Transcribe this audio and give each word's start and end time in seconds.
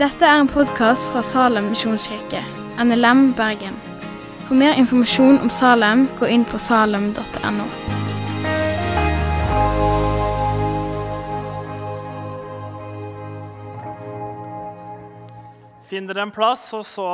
Dette 0.00 0.24
er 0.24 0.38
en 0.40 0.48
podkast 0.48 1.10
fra 1.12 1.20
Salem 1.20 1.66
misjonskirke, 1.74 2.40
NLM 2.80 3.34
Bergen. 3.36 3.74
For 4.46 4.56
mer 4.56 4.78
informasjon 4.80 5.36
om 5.44 5.50
Salem, 5.52 6.06
gå 6.16 6.30
inn 6.32 6.46
på 6.48 6.56
salem.no. 6.56 7.66
Finn 15.90 16.08
dere 16.08 16.24
en 16.24 16.32
plass, 16.32 16.64
og 16.72 16.86
så 16.88 17.10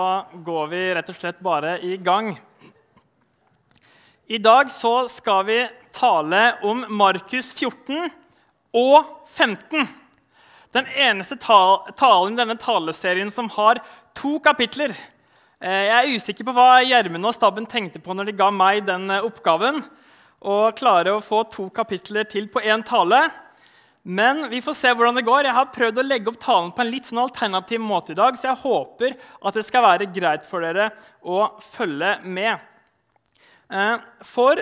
går 0.46 0.71
vi 0.71 0.82
rett 0.95 1.11
og 1.11 1.18
slett 1.18 1.43
bare 1.43 1.80
i 1.82 1.96
gang. 1.98 2.37
I 4.30 4.39
dag 4.39 4.71
så 4.71 5.09
skal 5.11 5.43
vi 5.50 5.59
tale 5.96 6.45
om 6.62 6.87
Markus 7.03 7.50
14 7.50 8.12
og 8.77 9.07
15. 9.33 9.87
Den 10.77 10.89
eneste 10.93 11.39
talen 11.41 12.34
i 12.34 12.41
denne 12.41 12.59
taleserien 12.61 13.30
som 13.33 13.48
har 13.55 13.80
to 14.17 14.37
kapitler. 14.45 14.93
Eh, 15.61 15.87
Jeg 15.89 15.97
er 15.97 16.17
usikker 16.19 16.45
på 16.45 16.53
hva 16.57 16.83
Gjermund 16.84 17.25
og 17.25 17.34
staben 17.37 17.69
tenkte 17.70 18.03
på 18.03 18.12
når 18.12 18.29
de 18.29 18.37
ga 18.37 18.51
meg 18.53 18.84
den 18.89 19.09
eh, 19.11 19.25
oppgaven. 19.25 19.81
Å 20.47 20.57
klare 20.77 21.17
å 21.17 21.25
få 21.25 21.47
to 21.48 21.70
kapitler 21.73 22.29
til 22.29 22.51
på 22.53 22.61
én 22.61 22.84
tale. 22.84 23.25
Men 24.07 24.45
vi 24.53 24.61
får 24.62 24.77
se 24.79 24.93
hvordan 24.95 25.17
det 25.19 25.25
går. 25.27 25.48
Jeg 25.48 25.56
har 25.56 25.73
prøvd 25.75 25.98
å 25.98 26.06
legge 26.06 26.31
opp 26.31 26.39
talen 26.45 26.70
på 26.77 26.84
en 26.84 26.93
litt 26.93 27.09
sånn 27.09 27.25
alternativ 27.25 27.81
måte 27.83 28.12
i 28.12 28.19
dag, 28.19 28.37
så 28.39 28.53
jeg 28.53 28.61
håper 28.62 29.17
at 29.17 29.56
det 29.56 29.65
skal 29.67 29.83
være 29.83 30.06
greit 30.15 30.45
for 30.47 30.62
dere 30.62 30.93
å 31.27 31.48
følge 31.73 32.12
med. 32.23 32.61
Eh, 33.67 33.97
For 34.23 34.61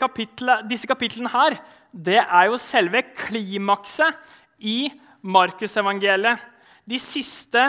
kapitlet, 0.00 0.68
disse 0.70 0.88
kapitlene 0.88 1.34
her, 1.34 1.58
det 1.92 2.20
er 2.22 2.48
jo 2.48 2.60
selve 2.60 3.02
klimakset 3.16 4.16
i 4.64 4.88
Markusevangeliet. 5.22 6.40
De 6.88 6.98
siste 6.98 7.68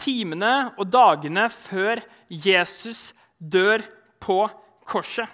timene 0.00 0.74
og 0.78 0.90
dagene 0.92 1.48
før 1.50 2.02
Jesus 2.28 3.12
dør 3.38 3.82
på 4.22 4.44
korset. 4.86 5.26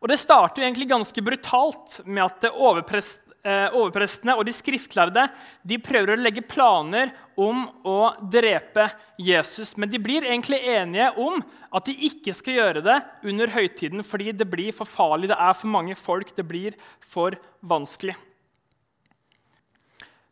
Og 0.00 0.08
Det 0.08 0.18
starter 0.20 0.62
jo 0.62 0.66
egentlig 0.68 0.88
ganske 0.88 1.22
brutalt 1.24 2.00
med 2.06 2.22
at 2.24 2.50
overprest, 2.52 3.20
eh, 3.20 3.25
overprestene 3.46 4.34
og 4.36 4.46
de 4.48 4.54
skriftlærde 4.54 5.26
de 5.66 5.78
prøver 5.82 6.14
å 6.14 6.20
legge 6.20 6.44
planer 6.46 7.12
om 7.38 7.66
å 7.86 8.14
drepe 8.32 8.88
Jesus. 9.20 9.74
Men 9.76 9.90
de 9.92 10.00
blir 10.02 10.26
egentlig 10.26 10.60
enige 10.72 11.10
om 11.22 11.42
at 11.70 11.88
de 11.88 11.96
ikke 12.08 12.34
skal 12.36 12.58
gjøre 12.58 12.84
det 12.86 13.00
under 13.28 13.52
høytiden 13.54 14.04
fordi 14.06 14.32
det 14.36 14.48
blir 14.50 14.72
for 14.76 14.88
farlig, 14.88 15.30
det 15.32 15.38
er 15.38 15.58
for 15.58 15.72
mange 15.72 15.96
folk, 15.98 16.32
det 16.36 16.46
blir 16.48 16.78
for 17.04 17.36
vanskelig. 17.60 18.16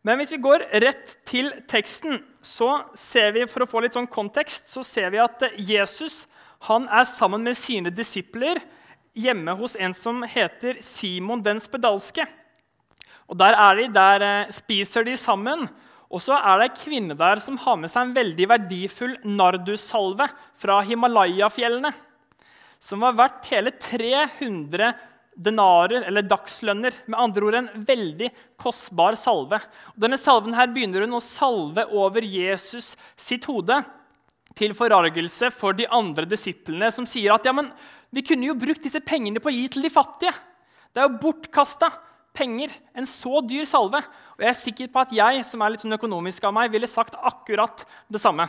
Men 0.04 0.20
hvis 0.20 0.34
vi 0.34 0.42
går 0.44 0.66
rett 0.84 1.14
til 1.24 1.48
teksten, 1.70 2.18
så 2.44 2.84
ser 2.98 3.32
vi 3.32 3.46
for 3.48 3.64
å 3.64 3.68
få 3.68 3.80
litt 3.80 3.96
sånn 3.96 4.10
kontekst, 4.10 4.68
så 4.68 4.84
ser 4.84 5.08
vi 5.14 5.22
at 5.22 5.46
Jesus 5.56 6.26
han 6.68 6.86
er 6.92 7.06
sammen 7.08 7.44
med 7.44 7.56
sine 7.56 7.92
disipler 7.92 8.60
hjemme 9.16 9.54
hos 9.56 9.76
en 9.76 9.94
som 9.96 10.22
heter 10.28 10.80
Simon 10.84 11.42
den 11.44 11.60
spedalske. 11.62 12.26
Og 13.28 13.38
Der 13.40 13.56
er 13.56 13.78
de, 13.78 13.88
der 13.92 14.22
eh, 14.22 14.52
spiser 14.52 15.04
de 15.06 15.16
sammen. 15.16 15.68
Og 16.12 16.22
så 16.22 16.36
er 16.36 16.60
det 16.60 16.68
ei 16.68 16.82
kvinne 16.84 17.16
der 17.18 17.40
som 17.42 17.56
har 17.58 17.78
med 17.80 17.90
seg 17.90 18.06
en 18.06 18.16
veldig 18.16 18.46
verdifull 18.52 19.16
nardussalve 19.24 20.28
fra 20.60 20.82
Himalaya-fjellene. 20.86 21.90
Som 22.78 23.02
var 23.02 23.16
verdt 23.18 23.48
hele 23.50 23.72
300 23.80 24.92
denarer, 25.34 26.04
eller 26.06 26.22
dagslønner. 26.28 26.94
Med 27.08 27.18
andre 27.18 27.48
ord 27.48 27.58
en 27.58 27.70
veldig 27.88 28.30
kostbar 28.60 29.18
salve. 29.18 29.58
Og 29.94 30.06
denne 30.06 30.20
salven 30.20 30.54
her 30.54 30.70
begynner 30.70 31.06
hun 31.06 31.18
å 31.18 31.24
salve 31.24 31.86
over 31.90 32.22
Jesus 32.22 32.92
sitt 33.16 33.48
hode. 33.50 33.80
Til 34.54 34.76
forargelse 34.76 35.50
for 35.50 35.74
de 35.74 35.88
andre 35.90 36.28
disiplene, 36.30 36.92
som 36.94 37.08
sier 37.10 37.34
at 37.34 37.48
ja, 37.48 37.50
men, 37.56 37.72
vi 38.14 38.22
kunne 38.22 38.46
jo 38.46 38.54
brukt 38.54 38.84
disse 38.84 39.00
pengene 39.02 39.42
på 39.42 39.50
å 39.50 39.54
gi 39.56 39.66
til 39.72 39.82
de 39.82 39.90
fattige. 39.90 40.34
Det 40.94 41.02
er 41.02 41.08
jo 41.08 41.22
bortkasta 41.24 41.88
penger. 42.34 42.72
En 42.96 43.06
så 43.08 43.40
dyr 43.46 43.66
salve. 43.68 44.02
Og 44.36 44.44
jeg 44.44 44.50
er 44.50 44.60
sikker 44.60 44.92
på 44.92 45.02
at 45.04 45.14
jeg 45.14 45.44
som 45.46 45.62
er 45.62 45.74
litt 45.74 45.84
sånn 45.84 45.96
økonomisk 45.96 46.44
av 46.46 46.54
meg, 46.56 46.72
ville 46.74 46.90
sagt 46.90 47.16
akkurat 47.16 47.86
det 48.12 48.22
samme. 48.22 48.48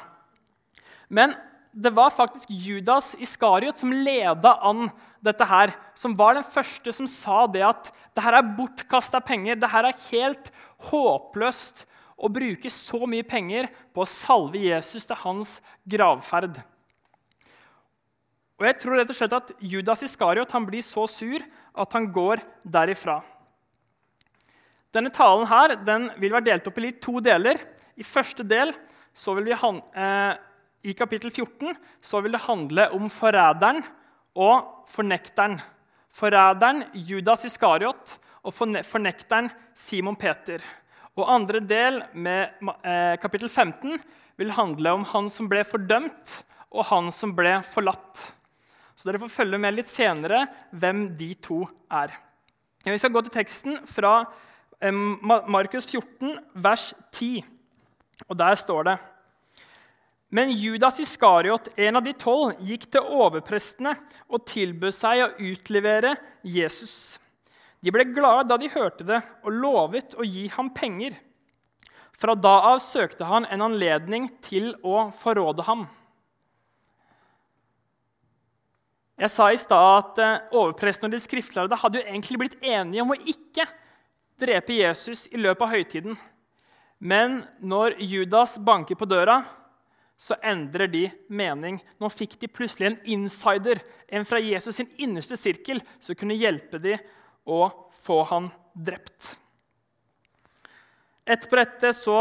Men 1.07 1.35
det 1.75 1.91
var 1.91 2.13
faktisk 2.15 2.49
Judas 2.49 3.13
Iskariot 3.19 3.81
som 3.81 3.91
leda 3.91 4.55
an 4.63 4.87
dette 5.25 5.47
her. 5.49 5.73
Som 5.99 6.15
var 6.17 6.37
den 6.37 6.47
første 6.47 6.93
som 6.95 7.09
sa 7.09 7.43
det 7.51 7.65
at 7.67 7.91
det 8.15 8.23
her 8.23 8.39
er 8.39 8.53
bortkasta 8.57 9.19
penger. 9.23 9.59
Det 9.59 9.71
her 9.71 9.89
er 9.89 10.05
helt 10.09 10.49
håpløst 10.89 11.83
å 12.15 12.31
bruke 12.31 12.71
så 12.71 13.03
mye 13.09 13.25
penger 13.27 13.67
på 13.93 14.05
å 14.05 14.09
salve 14.09 14.61
Jesus 14.63 15.03
til 15.03 15.19
hans 15.25 15.59
gravferd. 15.83 16.61
Og 18.55 18.63
jeg 18.69 18.79
tror 18.79 18.95
rett 18.95 19.11
og 19.11 19.17
slett 19.17 19.35
at 19.35 19.51
Judas 19.59 20.05
Iskariot 20.07 20.53
blir 20.63 20.83
så 20.85 21.03
sur 21.11 21.43
at 21.75 21.95
han 21.97 22.07
går 22.07 22.39
derifra. 22.63 23.19
Denne 24.95 25.11
talen 25.11 25.47
her, 25.49 25.75
den 25.83 26.07
vil 26.21 26.31
være 26.31 26.47
delt 26.53 26.67
opp 26.69 26.77
i 26.79 26.93
to 27.03 27.19
deler. 27.23 27.59
I 27.99 28.03
første 28.07 28.45
del 28.47 28.71
han, 29.59 29.81
eh, 29.93 30.37
i 30.83 30.93
kapittel 30.93 31.31
14 31.31 31.75
så 32.01 32.21
vil 32.21 32.31
det 32.31 32.45
handle 32.45 32.89
om 32.95 33.09
forræderen 33.09 33.83
og 34.35 34.87
fornekteren. 34.87 35.59
Forræderen 36.13 36.85
Judas 36.93 37.43
Iskariot 37.45 38.19
og 38.43 38.53
fornekteren 38.53 39.49
Simon 39.73 40.15
Peter. 40.15 40.61
Og 41.17 41.27
andre 41.31 41.59
del, 41.59 42.03
med 42.13 42.49
eh, 42.83 43.17
kapittel 43.19 43.49
15, 43.49 43.99
vil 44.37 44.51
handle 44.51 44.91
om 44.91 45.03
han 45.03 45.29
som 45.29 45.49
ble 45.49 45.63
fordømt, 45.63 46.43
og 46.71 46.85
han 46.85 47.11
som 47.11 47.33
ble 47.35 47.61
forlatt. 47.63 48.35
Så 48.95 49.07
dere 49.07 49.19
får 49.19 49.31
følge 49.31 49.59
med 49.59 49.75
litt 49.75 49.87
senere 49.87 50.45
hvem 50.71 51.07
de 51.17 51.33
to 51.35 51.65
er. 51.91 52.11
Vi 52.85 52.97
skal 52.97 53.11
gå 53.11 53.23
til 53.25 53.33
teksten 53.33 53.79
fra 53.87 54.25
Markus 54.81 55.87
14, 55.87 56.39
vers 56.53 56.93
10. 57.11 57.43
Og 58.29 58.37
der 58.37 58.55
står 58.55 58.83
det 58.89 58.95
Men 60.29 60.51
Judas 60.51 60.99
Iskariot, 60.99 61.69
en 61.77 61.95
av 61.95 62.03
de 62.03 62.13
tolv, 62.13 62.57
gikk 62.59 62.89
til 62.91 63.07
overprestene 63.07 63.95
og 64.27 64.45
tilbød 64.49 64.95
seg 64.95 65.23
å 65.23 65.33
utlevere 65.51 66.15
Jesus. 66.43 67.17
De 67.79 67.93
ble 67.93 68.07
glade 68.09 68.49
da 68.49 68.57
de 68.57 68.71
hørte 68.73 69.05
det, 69.05 69.21
og 69.45 69.53
lovet 69.53 70.15
å 70.17 70.25
gi 70.25 70.47
ham 70.55 70.71
penger. 70.73 71.15
Fra 72.15 72.35
da 72.35 72.55
av 72.71 72.81
søkte 72.83 73.27
han 73.27 73.45
en 73.51 73.63
anledning 73.67 74.27
til 74.43 74.73
å 74.83 75.11
forråde 75.21 75.65
ham. 75.67 75.85
Jeg 79.15 79.31
sa 79.31 79.47
i 79.51 79.59
stad 79.59 79.99
at 80.01 80.17
overpresten 80.19 80.57
overprestene 80.59 81.07
og 81.07 81.13
de 81.13 81.23
skriftlærde 81.23 81.77
hadde 81.79 82.01
jo 82.01 82.07
egentlig 82.09 82.39
blitt 82.41 82.57
enige 82.59 83.03
om 83.03 83.13
å 83.13 83.21
ikke 83.21 83.63
drepe 84.39 84.75
Jesus 84.77 85.25
i 85.31 85.39
løpet 85.39 85.65
av 85.65 85.73
høytiden. 85.73 86.17
Men 86.99 87.43
når 87.59 87.99
Judas 88.03 88.57
banker 88.57 88.97
på 88.99 89.07
døra, 89.09 89.41
så 90.17 90.37
endrer 90.43 90.87
de 90.87 91.03
mening. 91.27 91.81
Nå 91.99 92.09
fikk 92.13 92.37
de 92.39 92.47
plutselig 92.47 92.87
en 92.87 92.99
insider, 93.17 93.81
en 94.07 94.27
fra 94.27 94.39
Jesus 94.39 94.79
sin 94.79 94.91
innerste 94.97 95.37
sirkel, 95.39 95.81
som 95.99 96.15
kunne 96.15 96.37
hjelpe 96.39 96.79
dem 96.79 97.01
å 97.45 97.67
få 98.05 98.21
han 98.31 98.49
drept. 98.73 99.35
Etterpå 101.25 101.57
dette 101.57 101.91
så 101.97 102.19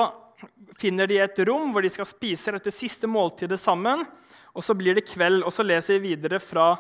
finner 0.81 1.09
de 1.09 1.21
et 1.23 1.39
rom 1.47 1.71
hvor 1.73 1.85
de 1.85 1.93
skal 1.93 2.09
spise 2.09 2.55
dette 2.57 2.73
siste 2.75 3.09
måltidet 3.11 3.61
sammen. 3.61 4.05
Og 4.55 4.63
så 4.65 4.75
blir 4.77 4.97
det 4.97 5.07
kveld, 5.09 5.43
og 5.43 5.53
så 5.55 5.67
leser 5.67 5.99
vi 5.99 6.15
videre 6.15 6.39
fra 6.43 6.75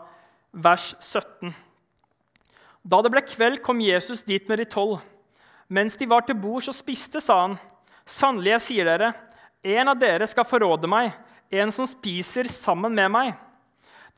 vers 0.55 0.93
17. 1.01 1.51
Da 2.85 3.01
det 3.03 3.11
ble 3.13 3.23
kveld, 3.27 3.63
kom 3.65 3.81
Jesus 3.83 4.23
dit 4.27 4.47
med 4.49 4.61
de 4.63 4.69
tolv. 4.71 5.01
Mens 5.69 5.97
de 5.97 6.09
var 6.09 6.27
til 6.27 6.37
bords 6.39 6.69
og 6.69 6.77
spiste, 6.77 7.23
sa 7.23 7.41
han, 7.47 7.57
sannelig, 8.05 8.55
jeg 8.57 8.65
sier 8.67 8.89
dere, 8.91 9.13
en 9.65 9.91
av 9.91 9.99
dere 9.99 10.29
skal 10.29 10.47
forråde 10.47 10.89
meg, 10.91 11.15
en 11.55 11.73
som 11.73 11.89
spiser 11.89 12.51
sammen 12.53 12.95
med 12.95 13.13
meg. 13.13 13.33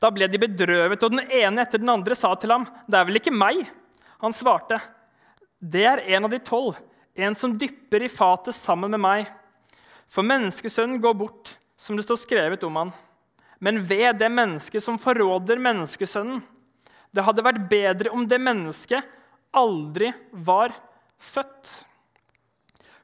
Da 0.01 0.11
ble 0.13 0.27
de 0.29 0.41
bedrøvet, 0.41 1.01
og 1.03 1.13
den 1.13 1.23
ene 1.31 1.63
etter 1.63 1.81
den 1.81 1.93
andre 1.93 2.17
sa 2.17 2.33
til 2.37 2.53
ham, 2.53 2.67
det 2.87 2.99
er 2.99 3.07
vel 3.07 3.21
ikke 3.21 3.33
meg? 3.33 3.63
Han 4.21 4.35
svarte, 4.35 4.79
det 5.57 5.85
er 5.87 6.03
en 6.17 6.27
av 6.27 6.33
de 6.33 6.41
tolv, 6.43 6.77
en 7.17 7.35
som 7.37 7.55
dypper 7.57 8.05
i 8.05 8.11
fatet 8.11 8.53
sammen 8.53 8.93
med 8.93 9.01
meg. 9.01 9.31
For 10.11 10.25
menneskesønnen 10.25 11.01
går 11.01 11.15
bort, 11.17 11.55
som 11.77 11.97
det 11.97 12.05
står 12.05 12.19
skrevet 12.21 12.65
om 12.67 12.77
han. 12.77 12.93
Men 13.59 13.81
ved 13.89 14.19
det 14.21 14.29
mennesket 14.29 14.83
som 14.85 14.99
forråder 15.01 15.57
menneskesønnen. 15.61 16.43
Det 17.09 17.23
hadde 17.25 17.45
vært 17.45 17.65
bedre 17.69 18.11
om 18.13 18.27
det 18.29 18.37
mennesket 18.41 19.05
aldri 19.57 20.11
var 20.45 20.75
født. 21.17 21.73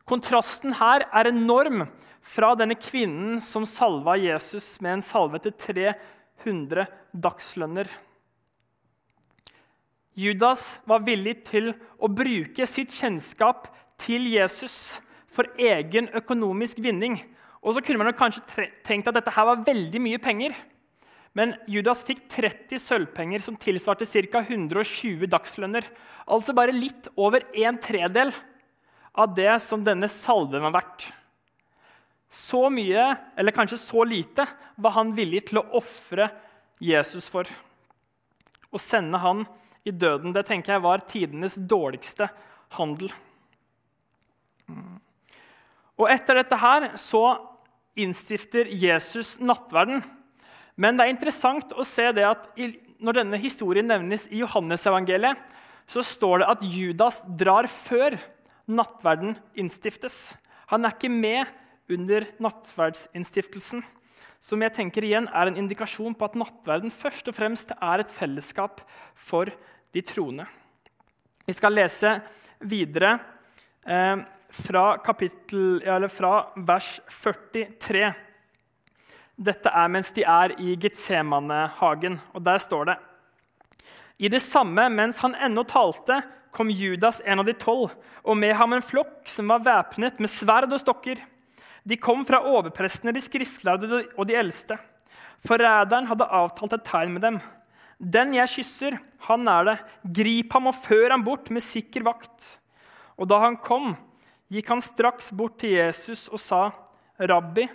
Kontrasten 0.09 0.75
her 0.79 1.05
er 1.11 1.29
enorm 1.31 1.85
fra 2.23 2.53
denne 2.59 2.75
kvinnen 2.79 3.39
som 3.43 3.67
salva 3.67 4.15
Jesus 4.19 4.75
med 4.83 4.97
en 4.97 5.05
salve 5.05 5.39
til 5.43 5.55
300 5.59 6.87
dagslønner. 7.13 7.87
Judas 10.13 10.77
var 10.85 11.01
villig 11.07 11.39
til 11.47 11.71
å 11.97 12.09
bruke 12.11 12.67
sitt 12.69 12.93
kjennskap 12.93 13.71
til 14.01 14.27
Jesus 14.29 14.99
for 15.33 15.49
egen 15.57 16.09
økonomisk 16.13 16.83
vinning. 16.83 17.17
Og 17.63 17.73
så 17.75 17.81
kunne 17.81 18.03
man 18.03 18.17
kanskje 18.17 18.69
tenkt 18.85 19.09
at 19.09 19.17
dette 19.17 19.33
her 19.33 19.47
var 19.47 19.65
veldig 19.65 20.01
mye 20.03 20.21
penger. 20.21 20.53
Men 21.33 21.55
Judas 21.69 22.03
fikk 22.05 22.27
30 22.29 22.81
sølvpenger, 22.81 23.41
som 23.41 23.57
tilsvarte 23.57 24.05
ca. 24.05 24.43
120 24.45 25.25
dagslønner. 25.31 25.87
Altså 26.29 26.53
bare 26.53 26.75
litt 26.75 27.09
over 27.17 27.45
en 27.57 27.79
tredel 27.81 28.33
av 29.13 29.33
det 29.37 29.51
som 29.65 29.83
denne 29.85 30.09
salven 30.09 30.63
var 30.67 30.75
verdt. 30.77 31.07
Så 32.33 32.65
mye, 32.73 33.11
eller 33.37 33.53
kanskje 33.53 33.77
så 33.81 34.05
lite, 34.05 34.45
var 34.75 34.95
han 34.95 35.13
villig 35.13 35.47
til 35.49 35.61
å 35.61 35.67
ofre 35.77 36.31
Jesus 36.81 37.27
for. 37.29 37.49
Å 38.73 38.81
sende 38.81 39.21
han 39.21 39.43
i 39.85 39.93
døden 39.93 40.33
det 40.33 40.45
tenker 40.47 40.75
jeg 40.75 40.85
var 40.85 41.05
tidenes 41.09 41.57
dårligste 41.57 42.29
handel. 42.77 43.11
Og 45.99 46.09
Etter 46.09 46.39
dette 46.41 46.57
her 46.57 46.89
så 46.97 47.23
innstifter 47.99 48.65
Jesus 48.65 49.35
nattverden. 49.37 50.01
Men 50.75 50.97
det 50.97 51.05
er 51.05 51.13
interessant 51.13 51.73
å 51.77 51.85
se 51.85 52.05
det 52.15 52.25
at 52.25 52.47
når 53.03 53.19
denne 53.19 53.39
historien 53.41 53.87
nevnes 53.89 54.25
i 54.31 54.41
Johannesevangeliet, 54.41 55.37
så 55.89 56.03
står 56.05 56.41
det 56.41 56.51
at 56.53 56.63
Judas 56.63 57.19
drar 57.39 57.67
før 57.69 58.15
nattverden 58.71 59.35
innstiftes. 59.59 60.33
Han 60.71 60.87
er 60.87 60.95
ikke 60.95 61.11
med 61.11 61.49
under 61.91 62.25
nattverdsinnstiftelsen. 62.41 63.83
Som 64.43 64.63
jeg 64.63 64.75
tenker 64.75 65.05
igjen 65.07 65.29
er 65.31 65.47
en 65.47 65.59
indikasjon 65.59 66.15
på 66.19 66.27
at 66.27 66.37
nattverden 66.39 66.91
først 66.91 67.29
og 67.31 67.35
fremst 67.37 67.71
er 67.75 68.03
et 68.03 68.11
fellesskap 68.11 68.81
for 69.15 69.51
de 69.93 70.03
troende. 70.03 70.47
Vi 71.47 71.55
skal 71.55 71.75
lese 71.75 72.17
videre 72.63 73.17
eh, 73.83 74.23
fra, 74.53 74.83
kapittel, 75.03 75.83
fra 76.11 76.33
vers 76.55 76.95
43. 77.11 78.11
Dette 79.33 79.71
er 79.73 79.89
mens 79.89 80.11
de 80.13 80.21
er 80.29 80.53
i 80.61 80.75
Getsemanehagen, 80.77 82.19
og 82.33 82.43
der 82.45 82.61
står 82.61 82.91
det 82.91 82.97
I 84.21 84.29
det 84.29 84.41
samme, 84.45 84.85
mens 84.93 85.23
han 85.25 85.33
ennå 85.33 85.63
talte, 85.65 86.21
kom 86.53 86.69
Judas, 86.69 87.21
en 87.25 87.41
av 87.41 87.47
de 87.47 87.55
tolv, 87.57 87.95
og 88.21 88.37
med 88.37 88.53
ham 88.53 88.75
en 88.75 88.85
flokk 88.85 89.25
som 89.29 89.49
var 89.49 89.63
væpnet 89.65 90.19
med 90.21 90.29
sverd 90.29 90.69
og 90.69 90.81
stokker. 90.81 91.17
De 91.83 91.97
kom 91.97 92.21
fra 92.27 92.43
overprestene, 92.45 93.11
de 93.11 93.23
skriftlærde 93.23 94.03
og 94.13 94.27
de 94.29 94.37
eldste. 94.37 94.77
Forræderen 95.43 96.07
hadde 96.07 96.29
avtalt 96.29 96.77
et 96.77 96.85
tegn 96.87 97.15
med 97.15 97.25
dem. 97.25 97.39
Den 97.97 98.35
jeg 98.37 98.51
kysser, 98.53 98.99
han 99.27 99.47
er 99.49 99.65
det. 99.67 99.77
Grip 100.21 100.53
ham 100.53 100.69
og 100.69 100.77
før 100.77 101.09
ham 101.09 101.25
bort 101.25 101.49
med 101.51 101.65
sikker 101.65 102.05
vakt. 102.05 102.59
Og 103.17 103.27
da 103.27 103.41
han 103.43 103.57
kom, 103.57 103.95
gikk 104.53 104.69
han 104.71 104.83
straks 104.83 105.33
bort 105.35 105.57
til 105.59 105.75
Jesus 105.75 106.29
og 106.29 106.39
sa, 106.39 106.69
'Rabbi', 107.19 107.69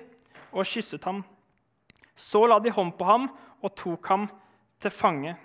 og 0.52 0.64
kysset 0.64 1.04
ham. 1.04 1.24
Så 2.18 2.42
la 2.50 2.58
de 2.60 2.74
hånd 2.74 2.96
på 2.98 3.06
ham 3.06 3.28
og 3.62 3.74
tok 3.78 4.10
ham 4.10 4.26
til 4.82 4.94
fange. 4.94 5.36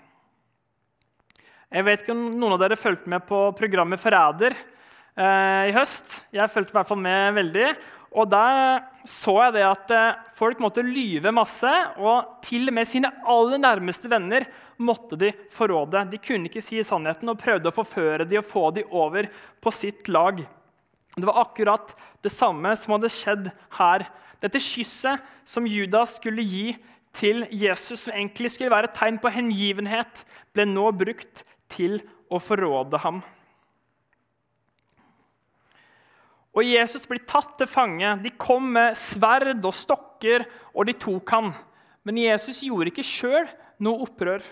Jeg 1.73 1.85
vet 1.87 2.03
ikke 2.03 2.13
om 2.13 2.25
noen 2.37 2.55
av 2.55 2.61
dere 2.61 2.77
fulgte 2.77 3.09
med 3.09 3.23
på 3.25 3.47
programmet 3.57 4.01
Forræder 4.01 4.53
eh, 4.53 5.69
i 5.69 5.73
høst. 5.73 6.19
Jeg 6.33 6.51
fulgte 6.53 6.73
i 6.73 6.77
hvert 6.77 6.89
fall 6.89 7.01
med 7.01 7.37
veldig. 7.39 7.69
Og 8.13 8.29
Der 8.29 8.83
så 9.09 9.33
jeg 9.41 9.55
det 9.55 9.63
at 9.65 9.93
eh, 9.93 10.19
folk 10.37 10.61
måtte 10.61 10.83
lyve 10.85 11.33
masse, 11.33 11.69
og 11.97 12.43
til 12.45 12.69
og 12.69 12.77
med 12.77 12.87
sine 12.87 13.09
aller 13.25 13.59
nærmeste 13.61 14.09
venner 14.11 14.45
måtte 14.77 15.17
de 15.19 15.31
forråde. 15.53 16.05
De 16.11 16.21
kunne 16.21 16.49
ikke 16.49 16.61
si 16.63 16.81
sannheten 16.85 17.33
og 17.33 17.41
prøvde 17.41 17.71
å 17.71 17.75
forføre 17.75 18.27
dem 18.29 18.43
og 18.43 18.49
få 18.49 18.67
dem 18.77 18.93
over 18.93 19.31
på 19.61 19.73
sitt 19.73 20.11
lag. 20.13 20.43
Det 21.13 21.25
var 21.25 21.41
akkurat 21.41 21.93
det 22.23 22.31
samme 22.33 22.73
som 22.77 22.95
hadde 22.95 23.11
skjedd 23.11 23.49
her. 23.79 24.05
Dette 24.43 24.59
kysset 24.59 25.23
som 25.47 25.67
Judas 25.69 26.17
skulle 26.19 26.43
gi 26.43 26.73
til 27.15 27.45
Jesus, 27.53 28.05
som 28.05 28.15
egentlig 28.15 28.51
skulle 28.51 28.73
være 28.73 28.89
et 28.89 28.97
tegn 28.97 29.19
på 29.21 29.31
hengivenhet, 29.31 30.25
ble 30.51 30.65
nå 30.67 30.89
brukt 30.97 31.45
til 31.71 32.01
å 32.33 32.41
forråde 32.41 32.99
ham. 33.05 33.21
Og 36.53 36.67
Jesus 36.67 37.07
blir 37.09 37.23
tatt 37.25 37.55
til 37.57 37.69
fange. 37.69 38.09
De 38.21 38.29
kom 38.37 38.65
med 38.75 38.97
sverd 38.97 39.55
og 39.55 39.73
stokker, 39.73 40.45
og 40.73 40.89
de 40.89 40.97
tok 41.01 41.33
han. 41.33 41.53
Men 42.05 42.19
Jesus 42.21 42.61
gjorde 42.65 42.91
ikke 42.91 43.05
sjøl 43.05 43.47
noe 43.81 44.05
opprør. 44.05 44.43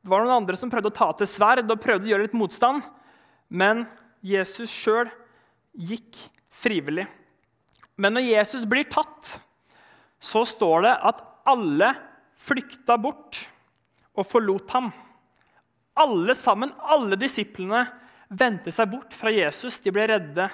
Det 0.00 0.08
var 0.08 0.22
noen 0.22 0.42
andre 0.42 0.56
som 0.56 0.70
prøvde 0.72 0.92
å 0.92 0.96
ta 0.96 1.10
til 1.16 1.28
sverd 1.28 1.66
og 1.66 1.82
prøvde 1.82 2.06
å 2.06 2.12
gjøre 2.12 2.28
litt 2.28 2.38
motstand. 2.38 2.84
Men 3.50 3.82
Jesus 4.22 4.70
sjøl 4.70 5.10
gikk 5.74 6.20
frivillig. 6.54 7.08
Men 8.00 8.16
når 8.16 8.28
Jesus 8.30 8.64
blir 8.68 8.88
tatt, 8.88 9.34
så 10.20 10.44
står 10.48 10.86
det 10.86 10.96
at 11.10 11.20
alle 11.48 11.92
flykta 12.40 12.96
bort 13.00 13.42
og 14.16 14.26
forlot 14.28 14.72
ham. 14.72 14.90
Alle 16.00 16.36
sammen, 16.38 16.72
alle 16.80 17.18
disiplene, 17.20 17.84
vendte 18.30 18.72
seg 18.72 18.92
bort 18.92 19.16
fra 19.16 19.32
Jesus. 19.34 19.80
De 19.84 19.92
ble 19.92 20.06
redde. 20.08 20.46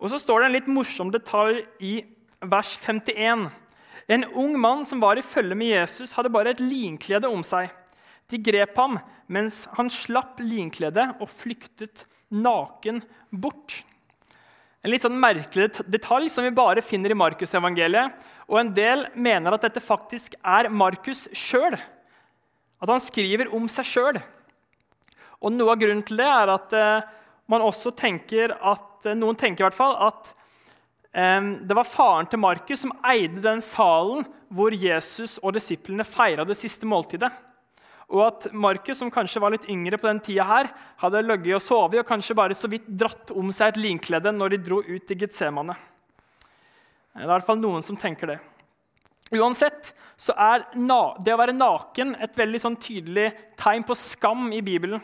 Og 0.00 0.12
så 0.12 0.20
står 0.20 0.40
det 0.40 0.48
en 0.48 0.56
litt 0.56 0.70
morsom 0.70 1.10
detalj 1.12 1.64
i 1.84 1.98
vers 2.40 2.72
51. 2.80 3.48
En 4.10 4.26
ung 4.32 4.56
mann 4.60 4.86
som 4.88 5.02
var 5.02 5.20
i 5.20 5.26
følge 5.26 5.58
med 5.58 5.74
Jesus, 5.74 6.14
hadde 6.16 6.32
bare 6.32 6.54
et 6.54 6.62
linklede 6.62 7.28
om 7.28 7.44
seg. 7.46 7.68
De 8.30 8.40
grep 8.40 8.78
ham 8.78 8.96
mens 9.30 9.64
han 9.76 9.90
slapp 9.92 10.40
linkledet 10.42 11.06
og 11.20 11.28
flyktet 11.30 12.06
naken 12.30 13.02
bort. 13.30 13.82
En 14.80 14.92
litt 14.94 15.04
sånn 15.04 15.18
merkelig 15.20 15.82
detalj 15.92 16.30
som 16.32 16.46
vi 16.46 16.52
bare 16.56 16.80
finner 16.84 17.12
i 17.12 17.18
Markusevangeliet. 17.18 18.14
Og 18.48 18.62
en 18.62 18.72
del 18.74 19.04
mener 19.12 19.52
at 19.52 19.66
dette 19.66 19.82
faktisk 19.84 20.38
er 20.40 20.70
Markus 20.72 21.26
sjøl. 21.36 21.76
At 22.80 22.88
han 22.88 23.02
skriver 23.04 23.52
om 23.52 23.68
seg 23.68 23.88
sjøl. 23.88 24.20
Og 25.40 25.52
Noe 25.52 25.74
av 25.74 25.80
grunnen 25.80 26.04
til 26.06 26.20
det 26.20 26.28
er 26.28 26.52
at 26.52 26.76
eh, 26.76 27.08
man 27.52 27.64
også 27.64 27.92
tenker 27.96 28.54
at, 28.56 29.04
eh, 29.04 29.16
noen 29.16 29.36
tenker 29.36 29.64
i 29.64 29.68
hvert 29.68 29.76
fall 29.76 29.96
at 30.08 30.32
eh, 31.12 31.52
det 31.60 31.76
var 31.76 31.88
faren 31.88 32.28
til 32.32 32.40
Markus 32.40 32.84
som 32.84 32.96
eide 33.04 33.44
den 33.44 33.60
salen 33.64 34.24
hvor 34.48 34.74
Jesus 34.74 35.36
og 35.44 35.54
disiplene 35.56 36.08
feira 36.08 36.46
det 36.48 36.56
siste 36.60 36.88
måltidet. 36.88 37.30
Og 38.10 38.24
at 38.26 38.48
Markus, 38.50 38.98
som 38.98 39.10
kanskje 39.12 39.40
var 39.42 39.54
litt 39.54 39.68
yngre 39.70 39.98
på 40.00 40.08
den 40.08 40.18
tida, 40.24 40.44
her, 40.48 40.70
hadde 40.98 41.22
ligget 41.22 41.60
og 41.60 41.62
sovet 41.62 42.00
og 42.02 42.08
kanskje 42.08 42.36
bare 42.38 42.56
så 42.58 42.70
vidt 42.70 42.88
dratt 42.88 43.30
om 43.30 43.52
seg 43.54 43.72
et 43.74 43.82
linklede 43.84 44.32
når 44.34 44.56
de 44.56 44.64
dro 44.66 44.80
ut 44.82 45.14
i 45.14 45.18
Getsemane. 45.20 45.76
Det 47.10 47.22
er 47.22 47.28
i 47.28 47.30
hvert 47.30 47.46
fall 47.46 47.60
noen 47.62 47.84
som 47.86 47.98
tenker 47.98 48.34
det. 48.34 48.40
Uansett 49.30 49.92
så 50.18 50.34
er 50.34 50.66
det 50.74 51.32
å 51.34 51.38
være 51.38 51.54
naken 51.54 52.16
et 52.18 52.34
veldig 52.38 52.60
sånn 52.64 52.78
tydelig 52.82 53.28
tegn 53.60 53.86
på 53.86 53.94
skam 53.98 54.48
i 54.54 54.62
Bibelen. 54.64 55.02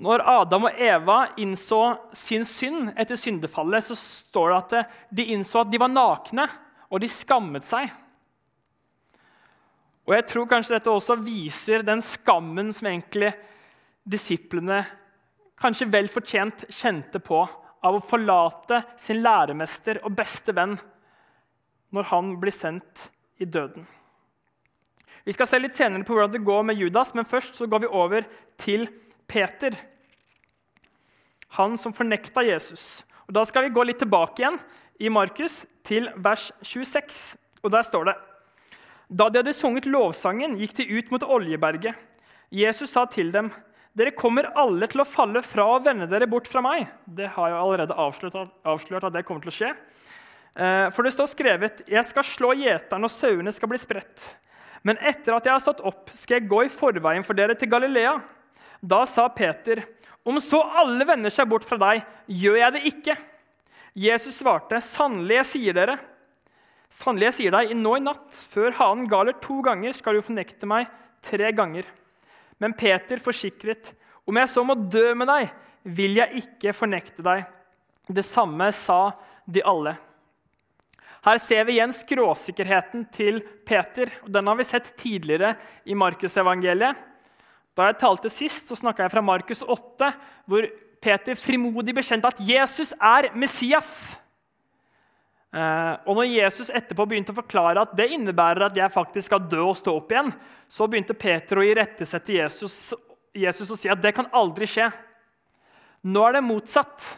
Når 0.00 0.22
Adam 0.32 0.68
og 0.70 0.78
Eva 0.80 1.18
innså 1.42 1.80
sin 2.16 2.46
synd 2.48 2.94
etter 2.94 3.18
syndefallet, 3.20 3.84
så 3.84 3.96
står 3.98 4.52
det 4.52 4.60
at 4.60 4.94
de 5.12 5.26
innså 5.34 5.60
at 5.60 5.72
de 5.72 5.80
var 5.82 5.90
nakne, 5.92 6.46
og 6.88 7.02
de 7.02 7.10
skammet 7.10 7.66
seg. 7.68 7.90
Og 10.08 10.14
Jeg 10.16 10.26
tror 10.26 10.48
kanskje 10.48 10.76
dette 10.76 10.90
også 10.90 11.18
viser 11.20 11.84
den 11.86 12.02
skammen 12.02 12.72
som 12.74 12.88
egentlig 12.90 13.32
disiplene 14.10 14.82
kanskje 15.60 15.90
vel 15.92 16.08
fortjent 16.08 16.64
kjente 16.72 17.20
på 17.22 17.42
av 17.84 17.96
å 17.96 18.02
forlate 18.04 18.82
sin 19.00 19.20
læremester 19.22 20.00
og 20.04 20.16
beste 20.16 20.54
venn 20.56 20.78
når 21.94 22.08
han 22.10 22.34
blir 22.40 22.54
sendt 22.54 23.08
i 23.40 23.46
døden. 23.48 23.86
Vi 25.24 25.34
skal 25.36 25.48
se 25.48 25.60
litt 25.60 25.76
senere 25.76 26.04
på 26.06 26.16
hvordan 26.16 26.32
det 26.32 26.44
går 26.44 26.64
med 26.64 26.80
Judas, 26.80 27.12
men 27.14 27.28
først 27.28 27.58
så 27.58 27.68
går 27.68 27.84
vi 27.84 27.92
over 27.92 28.26
til 28.60 28.88
Peter 29.28 29.76
han 31.58 31.76
som 31.78 31.94
fornekta 31.94 32.44
Jesus. 32.46 33.02
Og 33.26 33.34
Da 33.34 33.44
skal 33.46 33.66
vi 33.66 33.74
gå 33.74 33.82
litt 33.86 33.98
tilbake 33.98 34.42
igjen 34.42 34.58
i 35.00 35.10
Markus, 35.10 35.66
til 35.82 36.10
vers 36.16 36.50
26. 36.62 37.36
Og 37.64 37.70
Der 37.70 37.82
står 37.82 38.04
det 38.04 38.16
Da 39.10 39.26
de 39.26 39.40
hadde 39.40 39.54
sunget 39.56 39.88
lovsangen, 39.90 40.54
gikk 40.60 40.76
de 40.78 40.86
ut 40.94 41.08
mot 41.10 41.24
Oljeberget. 41.26 41.98
Jesus 42.54 42.92
sa 42.94 43.04
til 43.10 43.32
dem, 43.34 43.50
'Dere 43.96 44.14
kommer 44.14 44.46
alle 44.54 44.86
til 44.86 45.02
å 45.02 45.08
falle 45.08 45.42
fra 45.42 45.64
og 45.66 45.84
vende 45.84 46.06
dere 46.06 46.28
bort 46.30 46.46
fra 46.46 46.62
meg.' 46.62 46.86
Det 47.06 47.26
har 47.34 47.48
jeg 47.48 47.58
allerede 47.58 47.94
avslørt, 47.98 49.04
at 49.04 49.12
det 49.12 49.24
kommer 49.26 49.42
til 49.42 49.50
å 49.50 49.58
skje. 49.58 49.70
Eh, 50.54 50.90
for 50.90 51.02
det 51.02 51.12
står 51.12 51.26
skrevet, 51.26 51.82
'Jeg 51.88 52.04
skal 52.04 52.22
slå 52.22 52.54
gjeterne, 52.54 53.04
og 53.04 53.10
sauene 53.10 53.52
skal 53.52 53.68
bli 53.68 53.78
spredt.' 53.78 54.36
Men 54.84 54.96
etter 54.98 55.34
at 55.34 55.44
jeg 55.44 55.52
har 55.52 55.58
stått 55.58 55.84
opp, 55.84 56.08
skal 56.14 56.40
jeg 56.40 56.48
gå 56.48 56.64
i 56.64 56.68
forveien 56.68 57.24
for 57.24 57.34
dere 57.34 57.54
til 57.54 57.68
Galilea. 57.68 58.22
Da 58.80 59.04
sa 59.04 59.28
Peter, 59.28 59.84
om 60.24 60.38
så 60.40 60.62
alle 60.62 61.04
vender 61.04 61.30
seg 61.30 61.48
bort 61.48 61.64
fra 61.64 61.76
deg, 61.76 62.04
gjør 62.28 62.56
jeg 62.56 62.72
det 62.72 62.82
ikke. 62.94 63.16
Jesus 63.94 64.38
svarte, 64.38 64.80
sannelig, 64.80 65.36
jeg 65.36 65.46
sier 65.46 65.74
dere, 65.74 65.98
sannelig, 66.90 67.30
jeg 67.30 67.36
sier 67.38 67.54
deg, 67.54 67.72
nå 67.78 67.94
i 67.96 68.02
natt, 68.04 68.42
før 68.52 68.74
hanen 68.80 69.08
galer 69.10 69.38
to 69.42 69.60
ganger, 69.64 69.94
skal 69.96 70.18
du 70.18 70.24
fornekte 70.26 70.68
meg 70.68 70.90
tre 71.24 71.52
ganger. 71.54 71.88
Men 72.60 72.74
Peter 72.76 73.22
forsikret, 73.22 73.94
om 74.28 74.36
jeg 74.36 74.50
så 74.52 74.64
må 74.66 74.76
dø 74.76 75.10
med 75.16 75.30
deg, 75.30 75.50
vil 75.96 76.18
jeg 76.18 76.44
ikke 76.44 76.74
fornekte 76.76 77.24
deg. 77.24 77.46
Det 78.10 78.24
samme 78.26 78.68
sa 78.76 79.12
de 79.48 79.62
alle. 79.66 79.94
Her 81.24 81.40
ser 81.40 81.66
vi 81.68 81.76
igjen 81.76 81.92
skråsikkerheten 81.92 83.04
til 83.12 83.42
Peter. 83.68 84.08
og 84.24 84.32
Den 84.32 84.48
har 84.48 84.56
vi 84.56 84.64
sett 84.64 84.92
tidligere 84.96 85.54
i 85.84 85.96
Markusevangeliet. 85.96 86.96
Da 87.76 87.90
jeg 87.90 88.00
talte 88.00 88.32
sist, 88.32 88.68
så 88.68 88.78
snakka 88.78 89.04
jeg 89.04 89.12
fra 89.12 89.24
Markus 89.24 89.60
8, 89.62 90.10
hvor 90.48 90.66
Peter 91.00 91.36
frimodig 91.38 91.94
bekjente 91.96 92.28
at 92.28 92.40
Jesus 92.44 92.92
er 92.96 93.30
Messias. 93.36 94.16
Eh, 95.50 95.94
og 96.06 96.14
når 96.14 96.28
Jesus 96.30 96.68
etterpå 96.70 97.08
begynte 97.10 97.34
å 97.34 97.40
forklare 97.40 97.82
at 97.82 97.94
det 97.98 98.12
innebærer 98.14 98.68
at 98.68 98.76
jeg 98.78 98.94
faktisk 98.94 99.26
skal 99.32 99.48
dø 99.50 99.64
og 99.66 99.78
stå 99.78 99.96
opp 99.98 100.12
igjen, 100.14 100.30
så 100.70 100.86
begynte 100.86 101.16
Peter 101.18 101.58
å 101.58 101.66
irettesette 101.66 102.36
Jesus, 102.36 102.76
Jesus 103.34 103.72
og 103.74 103.80
si 103.80 103.90
at 103.90 104.02
det 104.02 104.14
kan 104.14 104.30
aldri 104.36 104.68
skje. 104.70 104.86
Nå 106.06 106.22
er 106.28 106.38
det 106.38 106.46
motsatt. 106.46 107.08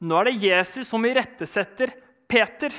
Nå 0.00 0.16
er 0.18 0.30
det 0.30 0.48
Jesus 0.48 0.88
som 0.88 1.04
irettesetter 1.06 1.92
Peter. 2.28 2.72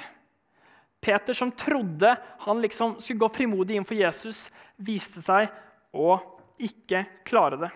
Peter 1.05 1.38
som 1.38 1.53
trodde 1.53 2.15
han 2.47 2.62
liksom 2.63 2.97
skulle 2.97 3.21
gå 3.21 3.29
frimodig 3.38 3.77
inn 3.77 3.85
for 3.85 3.97
Jesus, 3.97 4.47
viste 4.75 5.21
seg 5.21 5.53
å 5.93 6.17
ikke 6.57 7.03
klare 7.27 7.62
det. 7.62 7.71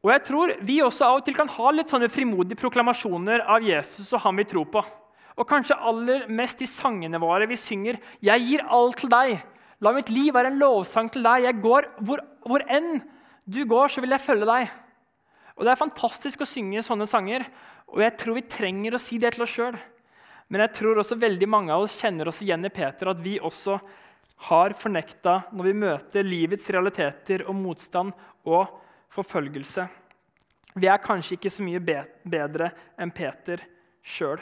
Og 0.00 0.12
jeg 0.14 0.24
tror 0.24 0.54
Vi 0.64 0.80
også 0.84 1.06
av 1.06 1.20
og 1.20 1.26
til 1.26 1.36
kan 1.36 1.50
ha 1.52 1.70
litt 1.74 1.92
sånne 1.92 2.08
frimodige 2.12 2.58
proklamasjoner 2.60 3.44
av 3.44 3.64
Jesus 3.64 4.08
og 4.16 4.24
han 4.24 4.40
vi 4.40 4.48
tror 4.48 4.68
på. 4.72 4.82
Og 5.40 5.48
kanskje 5.48 5.76
aller 5.76 6.26
mest 6.28 6.60
i 6.64 6.68
sangene 6.68 7.20
våre 7.20 7.46
vi 7.48 7.56
synger 7.56 8.00
'Jeg 8.20 8.40
gir 8.40 8.66
alt 8.68 8.96
til 8.96 9.08
deg'. 9.08 9.42
La 9.80 9.92
mitt 9.92 10.10
liv 10.10 10.34
være 10.34 10.52
en 10.52 10.58
lovsang 10.58 11.10
til 11.10 11.22
deg. 11.22 11.44
Jeg 11.44 11.62
går 11.62 11.88
hvor, 12.04 12.20
hvor 12.44 12.60
enn 12.68 13.02
du 13.48 13.64
går, 13.64 13.88
så 13.88 14.00
vil 14.00 14.10
jeg 14.10 14.20
følge 14.20 14.46
deg. 14.46 14.70
Og 15.56 15.64
Det 15.64 15.72
er 15.72 15.84
fantastisk 15.86 16.40
å 16.40 16.48
synge 16.48 16.82
sånne 16.82 17.06
sanger, 17.06 17.46
og 17.88 18.00
jeg 18.00 18.16
tror 18.16 18.34
vi 18.34 18.42
trenger 18.42 18.94
å 18.94 19.00
si 19.00 19.18
det 19.18 19.34
til 19.34 19.42
oss 19.42 19.52
sjøl. 19.52 19.78
Men 20.48 20.60
jeg 20.60 20.72
tror 20.74 20.96
også 20.96 21.18
veldig 21.20 21.48
mange 21.48 21.72
av 21.72 21.82
oss 21.82 21.96
kjenner 22.00 22.28
oss 22.28 22.42
igjen 22.42 22.64
i 22.64 22.72
Peter, 22.72 23.10
at 23.10 23.20
vi 23.20 23.38
også 23.38 23.80
har 24.48 24.72
fornekta 24.72 25.52
når 25.52 25.64
vi 25.64 25.72
møter 25.72 26.24
livets 26.24 26.70
realiteter 26.72 27.44
og 27.46 27.54
motstand 27.54 28.12
og 28.48 28.68
forfølgelse. 29.14 29.88
Vi 30.78 30.86
er 30.86 31.02
kanskje 31.02 31.36
ikke 31.36 31.52
så 31.52 31.66
mye 31.66 31.82
bedre 31.82 32.70
enn 33.00 33.12
Peter 33.14 33.62
sjøl. 34.06 34.40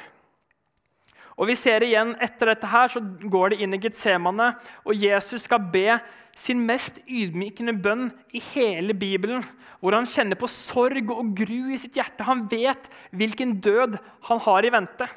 Og 1.38 1.46
vi 1.46 1.54
ser 1.54 1.84
igjen 1.87 2.16
Etter 2.22 2.50
dette 2.50 2.68
her 2.68 2.90
så 2.90 3.00
går 3.00 3.52
det 3.54 3.60
inn 3.62 3.76
i 3.76 3.80
Getsemane, 3.80 4.52
og 4.84 4.98
Jesus 4.98 5.46
skal 5.46 5.62
be 5.72 6.00
sin 6.38 6.60
mest 6.66 7.00
ydmykende 7.06 7.75
bønn 7.82 8.10
i 8.34 8.42
hele 8.52 8.94
Bibelen, 8.94 9.42
hvor 9.80 9.94
han 9.94 10.06
kjenner 10.06 10.38
på 10.38 10.50
sorg 10.50 11.10
og 11.14 11.32
gru 11.38 11.72
i 11.72 11.78
sitt 11.80 11.96
hjerte. 11.98 12.26
Han 12.26 12.44
vet 12.50 12.90
hvilken 13.10 13.56
død 13.62 13.98
han 14.28 14.42
har 14.44 14.66
i 14.66 14.72
vente. 14.75 15.08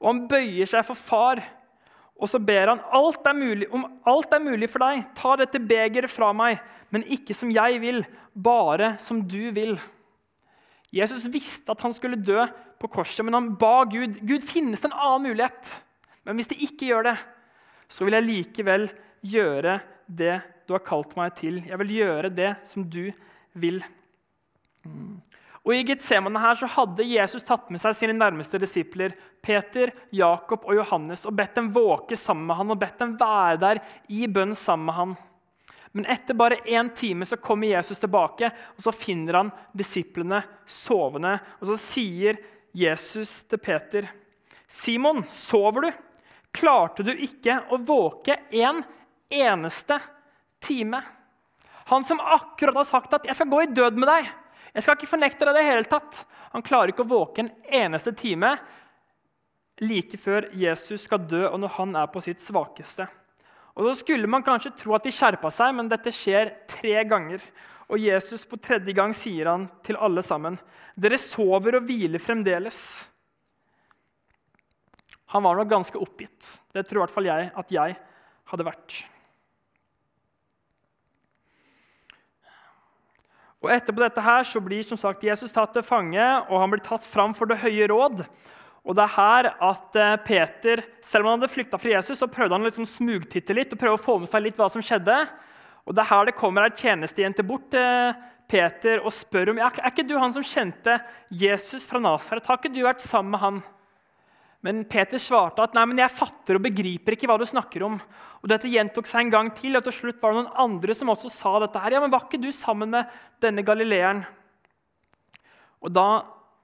Og 0.00 0.12
han 0.12 0.22
bøyer 0.28 0.68
seg 0.68 0.84
for 0.88 0.96
far, 0.96 1.40
og 2.20 2.28
så 2.28 2.40
ber 2.42 2.74
han 2.74 2.82
alt 2.92 3.24
er 3.26 3.36
mulig, 3.36 3.68
om 3.72 3.86
alt 4.08 4.34
er 4.36 4.42
mulig 4.44 4.68
for 4.68 4.84
deg. 4.84 5.06
Ta 5.16 5.36
dette 5.40 5.62
begeret 5.64 6.12
fra 6.12 6.30
meg, 6.36 6.60
men 6.92 7.06
ikke 7.08 7.36
som 7.36 7.52
jeg 7.52 7.80
vil, 7.80 8.02
bare 8.34 8.94
som 9.00 9.22
du 9.24 9.48
vil. 9.56 9.78
Jesus 10.92 11.28
visste 11.32 11.72
at 11.72 11.80
han 11.86 11.94
skulle 11.96 12.20
dø 12.20 12.44
på 12.80 12.90
korset, 12.92 13.24
men 13.24 13.36
han 13.36 13.52
ba 13.60 13.84
Gud 13.88 14.18
Gud, 14.26 14.44
finnes 14.44 14.82
det 14.82 14.90
en 14.90 14.98
annen 14.98 15.30
mulighet. 15.30 15.72
Men 16.28 16.36
hvis 16.36 16.50
det 16.50 16.60
ikke 16.64 16.90
gjør 16.90 17.10
det, 17.10 17.16
så 17.90 18.04
vil 18.04 18.18
jeg 18.18 18.28
likevel 18.28 18.88
gjøre 19.26 19.80
det 20.06 20.36
du 20.68 20.76
har 20.76 20.84
kalt 20.86 21.16
meg 21.18 21.34
til. 21.38 21.62
Jeg 21.66 21.80
vil 21.82 21.96
gjøre 21.96 22.30
det 22.34 22.52
som 22.68 22.84
du 22.84 23.08
vil. 23.58 23.80
Mm. 24.84 25.18
Og 25.60 25.74
I 25.76 25.82
Getsemane 25.84 26.40
her 26.40 26.56
så 26.56 26.68
hadde 26.72 27.04
Jesus 27.04 27.44
tatt 27.44 27.68
med 27.72 27.82
seg 27.82 27.96
sine 27.96 28.14
nærmeste 28.16 28.58
disipler, 28.60 29.12
Peter, 29.44 29.92
Jakob 30.14 30.64
og 30.64 30.78
Johannes, 30.78 31.26
og 31.28 31.36
bedt 31.36 31.58
dem 31.58 31.68
våke 31.74 32.16
sammen 32.16 32.46
med 32.48 32.56
han, 32.56 32.72
og 32.72 32.80
bedt 32.80 33.02
dem 33.02 33.16
være 33.20 33.58
der 33.60 33.82
i 34.08 34.24
bønn 34.30 34.56
sammen 34.56 34.88
med 34.88 34.96
han. 34.96 35.12
Men 35.92 36.06
etter 36.06 36.38
bare 36.38 36.62
én 36.64 36.88
time 36.94 37.26
så 37.26 37.36
kommer 37.36 37.68
Jesus 37.68 38.00
tilbake, 38.00 38.48
og 38.76 38.84
så 38.86 38.94
finner 38.94 39.40
han 39.40 39.52
disiplene 39.76 40.40
sovende. 40.64 41.34
Og 41.60 41.72
så 41.72 41.78
sier 41.82 42.38
Jesus 42.72 43.42
til 43.50 43.58
Peter, 43.58 44.08
'Simon, 44.70 45.24
sover 45.28 45.82
du? 45.82 45.90
Klarte 46.54 47.02
du 47.02 47.10
ikke 47.10 47.58
å 47.70 47.76
våke 47.82 48.38
en 48.50 48.84
eneste 49.28 49.98
time?' 50.62 51.02
Han 51.90 52.04
som 52.04 52.20
akkurat 52.20 52.76
har 52.76 52.84
sagt 52.84 53.14
at 53.14 53.26
'jeg 53.26 53.34
skal 53.34 53.50
gå 53.50 53.62
i 53.62 53.74
død 53.74 53.98
med 53.98 54.08
deg'. 54.08 54.39
Jeg 54.74 54.84
skal 54.84 54.98
ikke 54.98 55.10
fornekte 55.10 55.46
deg 55.48 55.56
det 55.58 55.66
hele 55.66 55.88
tatt. 55.90 56.22
Han 56.54 56.64
klarer 56.66 56.92
ikke 56.92 57.06
å 57.06 57.10
våke 57.10 57.42
en 57.42 57.50
eneste 57.82 58.12
time 58.16 58.54
like 59.80 60.18
før 60.20 60.50
Jesus 60.56 61.06
skal 61.06 61.24
dø, 61.24 61.46
og 61.48 61.58
når 61.62 61.74
han 61.78 61.96
er 62.02 62.10
på 62.12 62.22
sitt 62.24 62.42
svakeste. 62.44 63.06
Og 63.74 63.86
Så 63.88 64.00
skulle 64.02 64.28
man 64.28 64.44
kanskje 64.44 64.74
tro 64.76 64.94
at 64.96 65.06
de 65.06 65.12
skjerpa 65.14 65.50
seg, 65.54 65.74
men 65.76 65.88
dette 65.88 66.12
skjer 66.12 66.52
tre 66.68 67.00
ganger. 67.08 67.44
Og 67.90 67.98
Jesus 67.98 68.44
på 68.46 68.58
tredje 68.60 68.92
gang 68.94 69.14
sier 69.16 69.48
han 69.50 69.68
til 69.86 69.98
alle 69.98 70.22
sammen.: 70.22 70.58
Dere 70.94 71.18
sover 71.18 71.78
og 71.78 71.86
hviler 71.88 72.22
fremdeles. 72.22 73.08
Han 75.32 75.42
var 75.42 75.56
nok 75.56 75.70
ganske 75.70 75.98
oppgitt. 75.98 76.60
Det 76.74 76.84
tror 76.86 77.00
i 77.00 77.02
hvert 77.06 77.14
fall 77.14 77.30
jeg 77.30 77.50
at 77.54 77.72
jeg 77.72 77.96
hadde 78.50 78.66
vært. 78.66 78.96
Og 83.60 83.68
Etterpå 83.74 84.00
dette 84.00 84.22
her 84.24 84.46
så 84.48 84.60
blir 84.64 84.86
som 84.88 84.98
sagt 85.00 85.24
Jesus 85.26 85.52
tatt 85.52 85.74
til 85.76 85.84
fange, 85.84 86.24
og 86.48 86.62
han 86.62 86.72
blir 86.72 86.82
tatt 86.84 87.04
fram 87.04 87.34
for 87.36 87.50
Det 87.50 87.60
høye 87.60 87.90
råd. 87.92 88.24
Og 88.80 88.96
det 88.96 89.04
er 89.04 89.12
her 89.12 89.48
at 89.60 89.96
eh, 90.00 90.16
Peter, 90.24 90.82
Selv 91.04 91.26
om 91.26 91.34
han 91.34 91.40
hadde 91.42 91.52
flykta 91.52 91.78
fra 91.78 91.92
Jesus, 91.92 92.18
så 92.18 92.30
prøvde 92.30 92.56
han 92.56 92.64
liksom 92.64 92.88
smugtitte 92.88 93.56
litt 93.56 93.74
og 93.76 93.80
prøve 93.82 93.98
å 93.98 94.00
få 94.00 94.16
med 94.22 94.30
seg 94.30 94.46
litt 94.46 94.56
hva 94.56 94.70
som 94.72 94.84
skjedde. 94.84 95.18
Og 95.84 95.96
Det 95.96 96.02
er 96.02 96.10
her 96.12 96.28
det 96.28 96.38
kommer 96.38 96.64
ei 96.64 96.72
tjenestejente 96.76 97.44
bort 97.44 97.68
til 97.74 98.14
Peter 98.50 99.04
og 99.04 99.12
spør 99.14 99.52
om 99.52 99.60
er 99.62 99.76
ikke 99.86 100.06
du 100.08 100.16
han 100.18 100.32
som 100.34 100.44
kjente 100.44 100.96
Jesus 101.28 101.84
fra 101.86 102.00
Nasaret. 102.02 102.46
Har 102.46 102.58
ikke 102.58 102.72
du 102.72 102.82
vært 102.82 103.04
sammen 103.04 103.36
med 103.36 103.44
han? 103.44 103.60
Men 104.66 104.82
Peter 104.84 105.20
svarte 105.20 105.64
at 105.64 105.76
nei, 105.76 105.86
men 105.88 106.02
jeg 106.02 106.12
fatter 106.12 106.58
og 106.58 106.64
begriper 106.66 107.16
ikke 107.16 107.28
hva 107.30 107.38
du 107.40 107.46
snakker 107.48 107.84
om. 107.86 107.94
Og 108.40 108.50
Dette 108.52 108.68
gjentok 108.68 109.08
seg 109.08 109.24
en 109.24 109.32
gang 109.32 109.48
til, 109.56 109.78
og 109.78 109.86
til 109.86 109.96
slutt 109.96 110.20
var 110.20 110.34
det 110.34 110.42
noen 110.42 110.60
andre 110.66 110.96
som 110.96 111.12
også 111.12 111.30
sa 111.32 111.54
dette. 111.62 111.80
her. 111.80 111.96
Ja, 111.96 112.02
men 112.02 112.12
Var 112.12 112.26
ikke 112.26 112.42
du 112.42 112.50
sammen 112.52 112.92
med 112.92 113.08
denne 113.40 113.64
galileeren? 113.64 114.26
Og 115.80 115.92
Da 115.92 116.08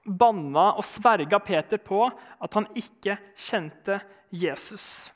banna 0.07 0.69
og 0.77 0.85
sverga 0.87 1.39
Peter 1.43 1.81
på 1.83 2.05
at 2.07 2.53
han 2.55 2.67
ikke 2.79 3.17
kjente 3.35 3.99
Jesus. 4.31 5.11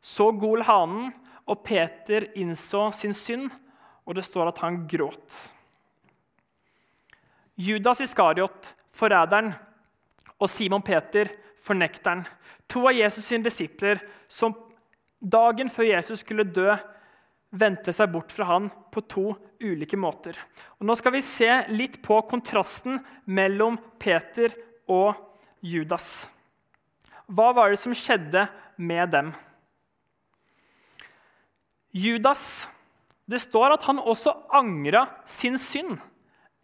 Så 0.00 0.30
gol 0.38 0.64
hanen, 0.66 1.12
og 1.46 1.64
Peter 1.66 2.28
innså 2.38 2.86
sin 2.94 3.12
synd, 3.12 3.50
og 4.06 4.14
det 4.16 4.24
står 4.24 4.52
at 4.52 4.62
han 4.62 4.84
gråt. 4.88 5.36
Judas 7.58 8.00
Iskariot, 8.00 8.72
forræderen, 8.94 9.52
og 10.42 10.50
Simon 10.50 10.82
Peter 10.82 11.30
fornekteren. 11.62 12.24
To 12.70 12.88
av 12.88 12.96
Jesus' 12.96 13.28
sine 13.28 13.46
disipler 13.46 14.02
som 14.30 14.56
dagen 15.22 15.70
før 15.70 15.86
Jesus 15.92 16.24
skulle 16.24 16.48
dø, 16.48 16.74
vendte 17.52 17.92
seg 17.92 18.10
bort 18.10 18.32
fra 18.32 18.48
han 18.48 18.70
på 18.92 19.02
to 19.12 19.26
ulike 19.62 19.98
måter. 20.00 20.36
Og 20.80 20.88
nå 20.88 20.96
skal 20.98 21.14
vi 21.14 21.24
se 21.24 21.50
litt 21.70 22.00
på 22.04 22.16
kontrasten 22.28 22.98
mellom 23.28 23.76
Peter 24.00 24.54
og 24.90 25.14
Judas. 25.62 26.26
Hva 27.28 27.52
var 27.54 27.70
det 27.70 27.80
som 27.80 27.94
skjedde 27.96 28.46
med 28.80 29.12
dem? 29.12 29.32
Judas 31.92 32.68
Det 33.28 33.38
står 33.38 33.76
at 33.76 33.84
han 33.86 34.00
også 34.00 34.32
angra 34.52 35.04
sin 35.30 35.54
synd 35.60 35.94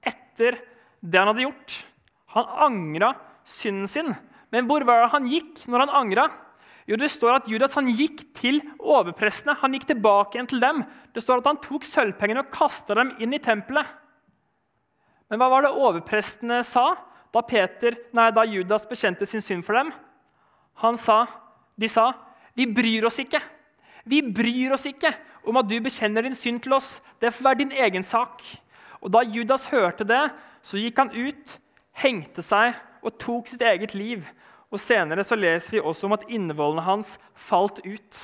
etter 0.05 0.57
det 1.01 1.21
han 1.21 1.31
hadde 1.31 1.45
gjort. 1.45 1.77
Han 2.35 2.51
angra 2.67 3.13
synden 3.49 3.89
sin. 3.91 4.13
Men 4.53 4.69
hvor 4.69 4.85
var 4.87 5.03
det 5.03 5.13
han 5.15 5.29
gikk 5.29 5.65
når 5.69 5.87
han 5.87 5.97
angra? 6.03 6.29
Jo, 6.89 6.97
Det 6.97 7.11
står 7.13 7.35
at 7.35 7.49
Judas 7.49 7.75
han 7.77 7.89
gikk 7.93 8.23
til 8.37 8.63
overprestene. 8.81 9.59
Han 9.61 9.75
gikk 9.77 9.91
tilbake 9.91 10.37
igjen 10.39 10.49
til 10.49 10.61
dem. 10.63 10.85
Det 11.13 11.21
står 11.21 11.43
at 11.43 11.51
han 11.51 11.61
tok 11.61 11.85
sølvpengene 11.85 12.47
og 12.47 12.53
kasta 12.53 12.97
dem 12.97 13.13
inn 13.21 13.35
i 13.37 13.43
tempelet. 13.45 13.85
Men 15.29 15.41
hva 15.41 15.51
var 15.53 15.67
det 15.67 15.75
overprestene 15.77 16.63
sa 16.65 16.95
da, 17.29 17.43
Peter, 17.45 17.93
nei, 18.17 18.31
da 18.33 18.47
Judas 18.49 18.89
bekjente 18.89 19.29
sin 19.29 19.45
synd 19.45 19.67
for 19.67 19.77
dem? 19.77 19.93
Han 20.81 20.97
sa, 20.97 21.27
De 21.79 21.87
sa, 21.87 22.15
'Vi 22.57 22.67
bryr 22.67 23.05
oss 23.05 23.21
ikke.' 23.21 23.43
Vi 24.09 24.23
bryr 24.23 24.73
oss 24.73 24.87
ikke 24.87 25.13
om 25.45 25.57
at 25.61 25.69
du 25.69 25.79
bekjenner 25.81 26.23
din 26.23 26.35
synd 26.35 26.63
til 26.63 26.73
oss. 26.73 27.03
Det 27.21 27.33
får 27.35 27.45
være 27.45 27.59
din 27.59 27.73
egen 27.73 28.03
sak. 28.03 28.41
Og 29.03 29.13
Da 29.13 29.21
Judas 29.21 29.67
hørte 29.67 30.05
det, 30.05 30.33
så 30.63 30.81
gikk 30.81 30.97
han 30.97 31.11
ut, 31.13 31.59
hengte 31.93 32.43
seg 32.43 32.75
og 33.03 33.17
tok 33.21 33.51
sitt 33.51 33.63
eget 33.63 33.95
liv. 33.97 34.27
Og 34.69 34.81
Senere 34.83 35.25
så 35.25 35.39
leser 35.39 35.79
vi 35.79 35.85
også 35.85 36.09
om 36.09 36.17
at 36.17 36.27
innvollene 36.29 36.85
hans 36.85 37.17
falt 37.39 37.81
ut. 37.87 38.23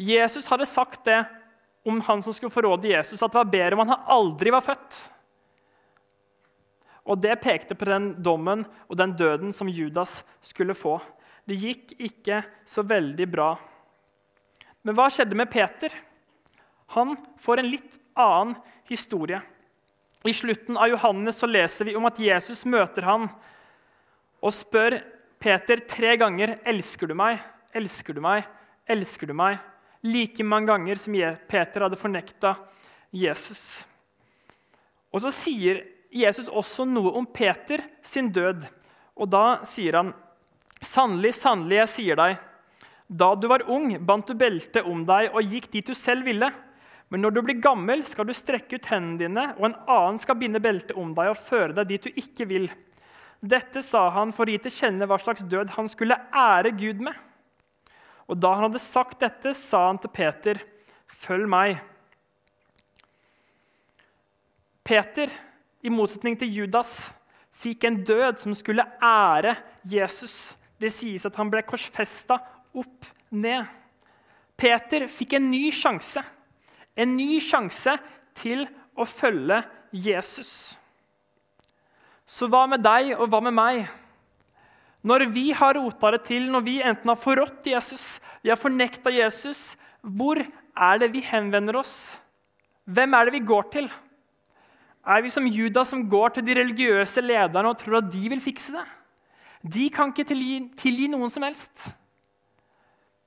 Jesus 0.00 0.48
hadde 0.48 0.68
sagt 0.68 1.04
det 1.06 1.20
om 1.86 2.00
han 2.06 2.22
som 2.22 2.34
skulle 2.34 2.54
forråde 2.54 2.88
Jesus, 2.88 3.20
at 3.22 3.32
det 3.32 3.40
var 3.40 3.50
bedre 3.52 3.76
om 3.76 3.84
han 3.84 4.06
aldri 4.14 4.52
var 4.54 4.64
født. 4.64 5.00
Og 7.02 7.18
Det 7.18 7.34
pekte 7.42 7.74
på 7.74 7.88
den 7.88 8.12
dommen 8.22 8.62
og 8.86 8.96
den 8.96 9.16
døden 9.18 9.52
som 9.52 9.68
Judas 9.68 10.22
skulle 10.40 10.76
få. 10.78 11.00
Det 11.44 11.58
gikk 11.58 11.96
ikke 11.98 12.44
så 12.66 12.84
veldig 12.86 13.26
bra. 13.30 13.56
Men 14.86 14.94
hva 14.94 15.08
skjedde 15.10 15.36
med 15.38 15.50
Peter? 15.50 15.90
Han 16.94 17.16
får 17.42 17.58
en 17.58 17.70
litt 17.72 17.98
annen 18.14 18.54
historie. 18.86 19.40
I 20.24 20.32
slutten 20.32 20.76
av 20.76 20.88
Johannes 20.88 21.38
så 21.38 21.48
leser 21.50 21.88
vi 21.88 21.96
om 21.98 22.06
at 22.06 22.20
Jesus 22.22 22.62
møter 22.68 23.06
han 23.08 23.26
og 24.42 24.54
spør 24.54 25.00
Peter 25.42 25.82
tre 25.90 26.14
ganger 26.18 26.54
elsker 26.68 27.10
du 27.10 27.16
meg, 27.18 27.40
elsker 27.74 28.14
du 28.14 28.22
meg, 28.22 28.46
elsker 28.86 29.30
du 29.30 29.34
meg. 29.34 29.58
Like 30.06 30.44
mange 30.46 30.70
ganger 30.70 30.98
som 30.98 31.16
Peter 31.50 31.86
hadde 31.86 31.98
fornekta 31.98 32.54
Jesus. 33.14 33.82
Og 35.12 35.22
Så 35.22 35.30
sier 35.34 35.82
Jesus 36.12 36.48
også 36.48 36.86
noe 36.86 37.12
om 37.18 37.26
Peter 37.26 37.82
sin 38.02 38.30
død. 38.32 38.64
Og 39.18 39.30
Da 39.30 39.62
sier 39.66 39.98
han 39.98 40.14
Sannelig, 40.82 41.36
sannelig, 41.38 41.76
jeg 41.76 41.90
sier 41.92 42.18
deg, 42.18 42.38
da 43.06 43.28
du 43.38 43.44
var 43.46 43.62
ung, 43.70 43.92
bandt 44.02 44.32
du 44.32 44.34
beltet 44.34 44.82
om 44.82 45.04
deg 45.06 45.28
og 45.30 45.46
gikk 45.46 45.68
dit 45.70 45.86
du 45.86 45.94
selv 45.94 46.26
ville. 46.26 46.48
Men 47.12 47.20
når 47.20 47.34
du 47.34 47.42
blir 47.44 47.60
gammel, 47.60 48.06
skal 48.08 48.24
du 48.24 48.32
strekke 48.32 48.78
ut 48.80 48.86
hendene 48.88 49.20
dine, 49.20 49.42
og 49.58 49.66
en 49.68 49.76
annen 49.84 50.20
skal 50.22 50.38
binde 50.40 50.62
beltet 50.64 50.96
om 50.96 51.10
deg 51.12 51.34
og 51.34 51.36
føre 51.36 51.76
deg 51.76 51.90
dit 51.90 52.08
du 52.08 52.20
ikke 52.22 52.46
vil. 52.48 52.70
Dette 53.44 53.82
sa 53.84 54.06
han 54.14 54.32
for 54.32 54.48
å 54.48 54.54
gi 54.54 54.62
til 54.64 54.72
kjenne 54.78 55.08
hva 55.10 55.18
slags 55.20 55.44
død 55.44 55.74
han 55.74 55.90
skulle 55.92 56.16
ære 56.32 56.72
Gud 56.78 57.04
med. 57.04 57.12
Og 58.32 58.38
da 58.40 58.54
han 58.56 58.64
hadde 58.70 58.80
sagt 58.80 59.20
dette, 59.20 59.52
sa 59.58 59.88
han 59.90 60.00
til 60.00 60.14
Peter, 60.14 60.62
'Følg 61.12 61.48
meg.' 61.48 61.82
Peter, 64.82 65.28
i 65.82 65.90
motsetning 65.92 66.38
til 66.38 66.48
Judas, 66.48 67.12
fikk 67.52 67.84
en 67.84 68.04
død 68.04 68.38
som 68.38 68.54
skulle 68.54 68.88
ære 69.02 69.56
Jesus. 69.84 70.56
Det 70.80 70.90
sies 70.90 71.26
at 71.26 71.36
han 71.36 71.50
ble 71.50 71.62
korsfesta 71.62 72.40
opp 72.74 73.06
ned. 73.30 73.66
Peter 74.56 75.06
fikk 75.06 75.34
en 75.34 75.50
ny 75.50 75.70
sjanse. 75.70 76.22
En 76.96 77.16
ny 77.16 77.40
sjanse 77.40 77.96
til 78.38 78.66
å 78.98 79.06
følge 79.08 79.62
Jesus. 79.92 80.76
Så 82.28 82.48
hva 82.48 82.64
med 82.70 82.82
deg, 82.84 83.14
og 83.18 83.28
hva 83.32 83.42
med 83.44 83.56
meg? 83.56 83.86
Når 85.02 85.26
vi 85.34 85.50
har 85.56 85.74
rota 85.76 86.12
det 86.14 86.22
til, 86.28 86.46
når 86.50 86.64
vi 86.64 86.76
enten 86.84 87.10
har 87.10 87.18
forrådt 87.18 87.66
Jesus, 87.72 88.20
vi 88.44 88.52
har 88.52 88.60
fornekta 88.60 89.10
Jesus, 89.10 89.72
hvor 90.00 90.38
er 90.38 91.02
det 91.02 91.10
vi 91.12 91.24
henvender 91.26 91.80
oss? 91.80 92.14
Hvem 92.86 93.14
er 93.14 93.26
det 93.26 93.36
vi 93.36 93.46
går 93.46 93.68
til? 93.72 93.90
Er 95.02 95.22
vi 95.24 95.32
som 95.34 95.46
Judas 95.50 95.90
som 95.90 96.04
går 96.08 96.36
til 96.36 96.46
de 96.46 96.54
religiøse 96.60 97.22
lederne 97.24 97.72
og 97.72 97.78
tror 97.80 97.98
at 97.98 98.10
de 98.12 98.22
vil 98.30 98.42
fikse 98.42 98.74
det? 98.74 98.84
De 99.62 99.88
kan 99.94 100.10
ikke 100.10 100.26
tilgi, 100.26 100.60
tilgi 100.78 101.08
noen 101.10 101.30
som 101.30 101.42
helst. 101.46 101.88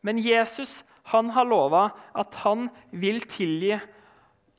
Men 0.04 0.20
Jesus 0.24 0.82
han 1.12 1.30
har 1.36 1.46
lova 1.46 1.90
at 2.18 2.34
han 2.42 2.70
vil 2.92 3.22
tilgi. 3.30 3.78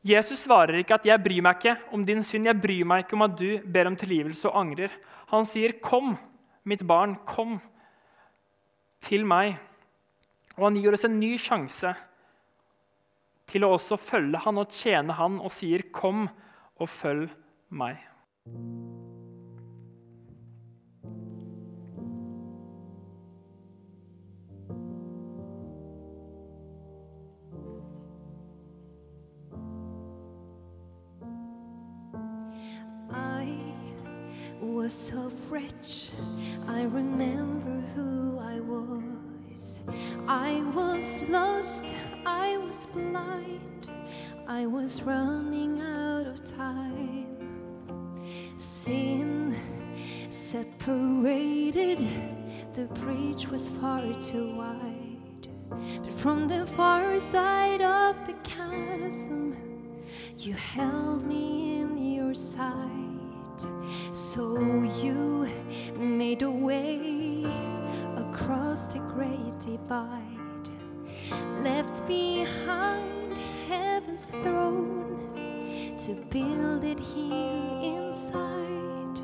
Jesus 0.06 0.44
svarer 0.46 0.78
ikke 0.78 0.94
at 0.94 1.06
'jeg 1.06 1.22
bryr 1.22 1.42
meg 1.42 1.56
ikke 1.56 1.76
om 1.92 2.04
din 2.04 2.22
synd', 2.22 2.46
'jeg 2.46 2.62
bryr 2.62 2.84
meg 2.84 3.04
ikke 3.04 3.14
om 3.14 3.22
at 3.22 3.36
du 3.36 3.58
ber 3.58 3.86
om 3.86 3.96
tilgivelse 3.96 4.48
og 4.48 4.54
angrer'. 4.54 4.90
Han 5.28 5.44
sier, 5.44 5.72
'Kom, 5.82 6.16
mitt 6.64 6.86
barn, 6.86 7.16
kom 7.26 7.60
til 9.00 9.24
meg'. 9.24 9.58
Og 10.56 10.64
han 10.70 10.76
gir 10.76 10.92
oss 10.92 11.04
en 11.04 11.20
ny 11.20 11.36
sjanse 11.36 11.94
til 13.46 13.64
å 13.64 13.74
også 13.74 13.98
følge 13.98 14.38
han 14.38 14.58
og 14.58 14.68
tjene 14.68 15.12
han, 15.12 15.40
og 15.40 15.50
sier, 15.50 15.82
'Kom 15.92 16.28
og 16.78 16.88
følg 16.88 17.30
meg'. 17.72 19.05
Was 34.60 34.92
so 34.92 35.30
rich. 35.50 36.10
I 36.66 36.82
remember 36.82 37.82
who 37.94 38.38
I 38.38 38.60
was. 38.60 39.82
I 40.28 40.62
was 40.74 41.28
lost, 41.28 41.96
I 42.24 42.56
was 42.58 42.86
blind, 42.86 43.90
I 44.46 44.66
was 44.66 45.02
running 45.02 45.80
out 45.80 46.26
of 46.26 46.44
time. 46.44 47.26
Sin 48.56 49.56
separated, 50.28 51.98
the 52.72 52.86
bridge 52.86 53.48
was 53.48 53.68
far 53.68 54.02
too 54.20 54.54
wide. 54.56 55.48
But 55.68 56.12
from 56.12 56.48
the 56.48 56.66
far 56.66 57.18
side 57.20 57.82
of 57.82 58.26
the 58.26 58.34
chasm, 58.44 59.56
you 60.36 60.54
held 60.54 61.24
me 61.24 61.80
in 61.80 61.96
your 61.96 62.34
sight. 62.34 63.06
So 64.36 64.82
you 65.02 65.48
made 65.96 66.42
a 66.42 66.50
way 66.50 67.46
across 68.18 68.92
the 68.92 68.98
great 68.98 69.58
divide, 69.60 70.68
left 71.64 72.06
behind 72.06 73.38
heaven's 73.66 74.28
throne 74.28 75.96
to 76.00 76.14
build 76.28 76.84
it 76.84 77.00
here 77.00 77.80
inside. 77.80 79.20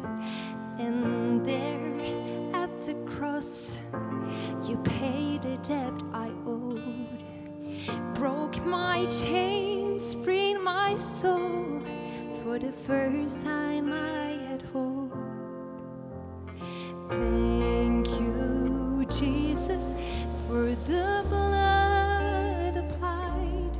And 0.78 1.44
there 1.44 2.54
at 2.54 2.80
the 2.80 2.94
cross, 3.04 3.80
you 4.66 4.78
paid 4.78 5.44
a 5.44 5.58
debt 5.58 6.02
I 6.14 6.30
owed, 6.46 7.22
broke 8.14 8.64
my 8.64 9.04
chains, 9.10 10.14
freed 10.14 10.56
my 10.56 10.96
soul 10.96 11.82
for 12.42 12.58
the 12.58 12.72
first 12.72 13.42
time 13.42 13.92
I. 13.92 14.31
Thank 17.12 18.08
you, 18.08 19.04
Jesus, 19.10 19.94
for 20.48 20.74
the 20.86 21.22
blood 21.28 22.74
applied. 22.78 23.76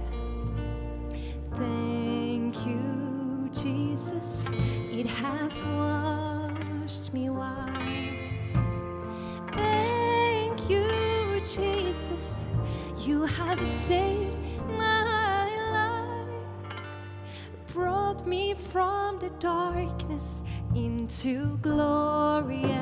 Thank 1.57 2.67
you, 2.67 3.49
Jesus, 3.51 4.47
it 4.51 5.07
has 5.07 5.63
washed 5.65 7.15
me 7.15 7.31
white. 7.31 8.35
Thank 9.55 10.69
you, 10.69 11.41
Jesus, 11.41 12.37
you 12.99 13.23
have 13.23 13.67
saved 13.67 14.37
my 14.77 15.49
life, 15.73 16.77
brought 17.73 18.27
me 18.27 18.53
from 18.53 19.19
the 19.21 19.31
darkness 19.41 20.43
into 20.75 21.57
glorious 21.63 22.82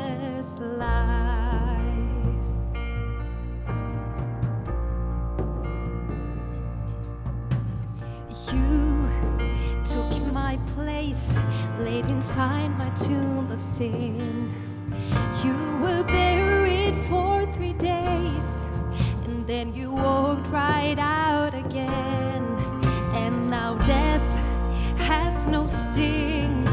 no 25.50 25.66
sting, 25.66 26.66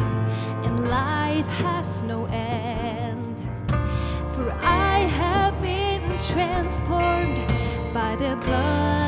and 0.64 0.90
life 0.90 1.50
has 1.64 2.04
no 2.04 2.26
end. 2.26 3.17
Have 5.08 5.62
been 5.62 6.02
transformed 6.22 7.38
by 7.94 8.16
the 8.16 8.36
blood 8.46 9.07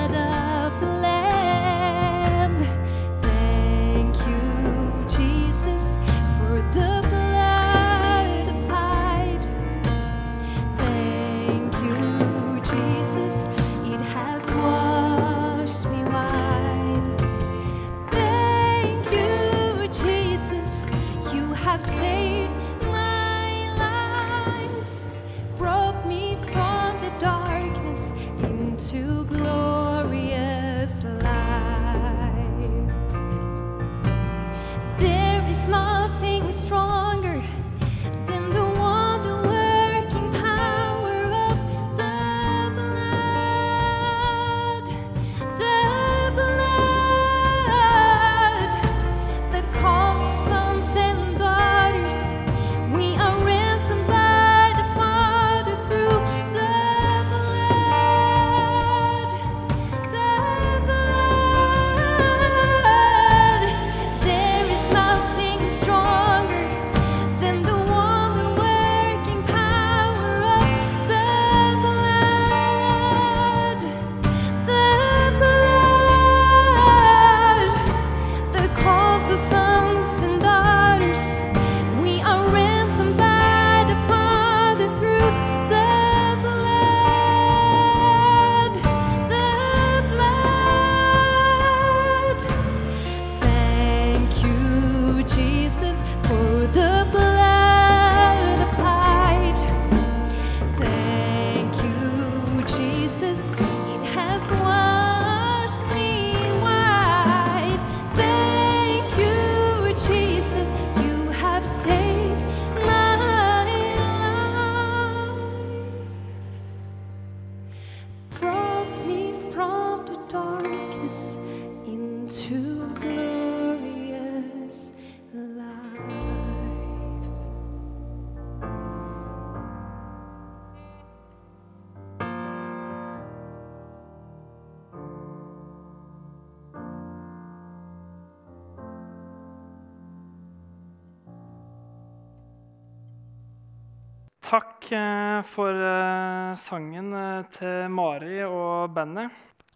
eh, 144.96 145.42
for 145.48 145.74
eh, 145.74 146.56
sangen 146.60 147.14
eh, 147.14 147.46
til 147.56 147.90
Mari 147.94 148.42
og 148.46 148.92
bandet. 148.96 149.32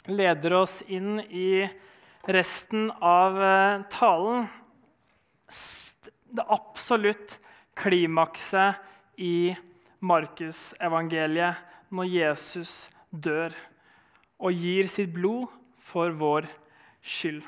Leder 0.10 0.56
oss 0.60 0.82
inn 0.92 1.22
i 1.30 1.64
resten 2.28 2.90
av 3.04 3.38
talen. 3.92 4.50
Det 5.48 6.46
absolutt 6.52 7.38
klimakset 7.80 9.20
i 9.24 9.54
Markusevangeliet 10.04 11.90
når 11.96 12.12
Jesus 12.12 12.76
dør 13.10 13.56
og 14.44 14.52
gir 14.60 14.92
sitt 14.92 15.14
blod 15.16 15.48
for 15.80 16.12
vår 16.20 16.50
skyld. 17.00 17.44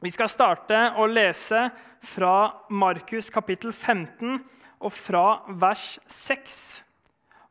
Vi 0.00 0.12
skal 0.12 0.32
starte 0.32 0.84
å 1.00 1.08
lese 1.08 1.66
fra 2.04 2.34
Markus 2.72 3.32
kapittel 3.32 3.72
15 3.72 4.40
og 4.80 4.92
fra 4.96 5.24
vers 5.60 5.98
6. 6.08 6.58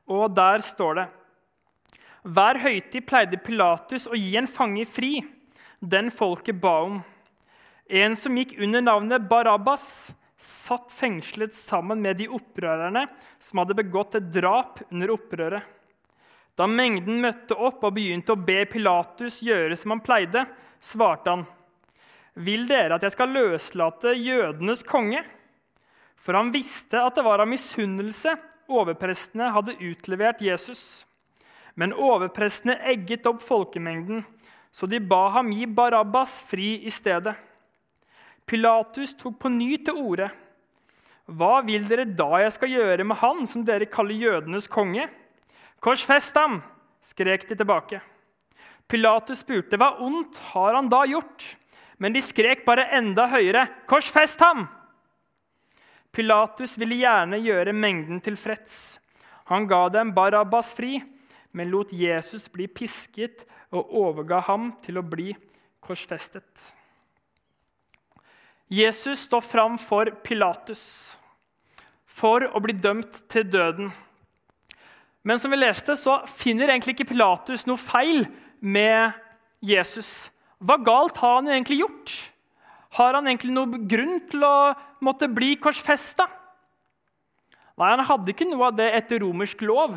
Og 0.09 0.29
der 0.33 0.63
står 0.65 0.99
det 0.99 1.07
Hver 2.25 2.59
høytid 2.63 3.05
pleide 3.07 3.39
Pilatus 3.43 4.09
å 4.09 4.17
gi 4.17 4.35
en 4.39 4.49
fange 4.49 4.85
fri, 4.89 5.19
den 5.79 6.09
folket 6.11 6.59
ba 6.61 6.75
om. 6.87 6.99
En 7.89 8.15
som 8.17 8.35
gikk 8.37 8.57
under 8.61 8.83
navnet 8.85 9.29
Barabbas, 9.29 10.11
satt 10.39 10.91
fengslet 10.95 11.55
sammen 11.57 11.99
med 11.99 12.19
de 12.21 12.29
opprørerne 12.31 13.05
som 13.43 13.59
hadde 13.59 13.75
begått 13.75 14.15
et 14.15 14.29
drap 14.31 14.79
under 14.87 15.11
opprøret. 15.17 15.63
Da 16.55 16.67
mengden 16.67 17.21
møtte 17.23 17.55
opp 17.55 17.83
og 17.87 17.95
begynte 17.95 18.35
å 18.35 18.39
be 18.39 18.61
Pilatus 18.67 19.39
gjøre 19.43 19.75
som 19.79 19.95
han 19.95 20.03
pleide, 20.03 20.45
svarte 20.79 21.31
han, 21.31 21.45
'Vil 22.35 22.67
dere 22.67 22.95
at 22.95 23.03
jeg 23.03 23.11
skal 23.11 23.35
løslate 23.35 24.15
jødenes 24.15 24.83
konge?' 24.83 25.25
For 26.19 26.35
han 26.35 26.51
visste 26.51 26.99
at 27.01 27.15
det 27.15 27.25
var 27.25 27.41
av 27.41 27.49
misunnelse 27.49 28.35
overprestene 28.69 29.51
hadde 29.53 29.77
utlevert 29.81 30.41
Jesus. 30.43 31.05
Men 31.79 31.95
overprestene 31.95 32.77
egget 32.91 33.27
opp 33.29 33.41
folkemengden, 33.45 34.23
så 34.71 34.85
de 34.89 34.99
ba 35.01 35.29
ham 35.33 35.51
gi 35.55 35.65
Barabbas 35.65 36.39
fri 36.45 36.75
i 36.85 36.91
stedet. 36.93 37.33
Pilatus 38.49 39.15
tok 39.17 39.39
på 39.41 39.51
ny 39.53 39.75
til 39.85 39.97
orde. 39.97 40.29
Hva 41.29 41.59
vil 41.65 41.85
dere 41.85 42.07
da 42.09 42.41
jeg 42.43 42.53
skal 42.55 42.73
gjøre 42.73 43.05
med 43.05 43.19
han 43.21 43.45
som 43.49 43.65
dere 43.65 43.89
kaller 43.89 44.17
jødenes 44.17 44.69
konge? 44.69 45.07
Korsfest 45.81 46.37
ham! 46.37 46.59
skrek 47.05 47.45
de 47.47 47.55
tilbake. 47.55 48.01
Pilatus 48.89 49.43
spurte 49.45 49.77
hva 49.79 49.93
ondt 50.03 50.41
har 50.51 50.75
han 50.75 50.89
da 50.91 51.05
gjort? 51.07 51.45
Men 52.01 52.15
de 52.15 52.21
skrek 52.23 52.65
bare 52.65 52.89
enda 52.97 53.27
høyere. 53.31 53.67
Korsfest 53.87 54.41
ham! 54.43 54.65
Pilatus 56.15 56.77
ville 56.79 56.97
gjerne 57.01 57.39
gjøre 57.43 57.75
mengden 57.75 58.21
tilfreds. 58.23 58.97
Han 59.49 59.67
ga 59.69 59.85
dem 59.93 60.13
Barabbas 60.13 60.73
fri, 60.77 60.99
men 61.51 61.71
lot 61.73 61.93
Jesus 61.93 62.47
bli 62.53 62.67
pisket 62.69 63.45
og 63.73 63.93
overga 64.01 64.41
ham 64.49 64.71
til 64.85 64.99
å 65.01 65.05
bli 65.05 65.31
korsfestet. 65.85 66.73
Jesus 68.69 69.25
står 69.25 69.41
fram 69.41 69.79
for 69.81 70.11
Pilatus 70.25 70.83
for 72.19 72.45
å 72.45 72.61
bli 72.61 72.75
dømt 72.77 73.23
til 73.31 73.47
døden. 73.49 73.89
Men 75.25 75.39
som 75.41 75.51
vi 75.51 75.59
leste, 75.59 75.95
så 75.97 76.19
finner 76.29 76.69
egentlig 76.69 76.95
ikke 76.95 77.11
Pilatus 77.13 77.65
noe 77.67 77.81
feil 77.81 78.25
med 78.59 79.15
Jesus. 79.65 80.29
Hva 80.59 80.77
galt 80.83 81.17
har 81.21 81.39
han 81.39 81.49
egentlig 81.51 81.81
gjort? 81.81 82.13
Har 82.97 83.13
han 83.13 83.27
egentlig 83.29 83.53
noen 83.53 83.87
grunn 83.89 84.21
til 84.31 84.45
å 84.45 84.73
måtte 85.05 85.29
bli 85.29 85.53
korsfesta? 85.61 86.25
Nei, 87.79 87.91
han 87.93 88.03
hadde 88.03 88.33
ikke 88.33 88.47
noe 88.49 88.71
av 88.71 88.79
det 88.79 88.89
etter 88.97 89.21
romersk 89.23 89.61
lov. 89.67 89.95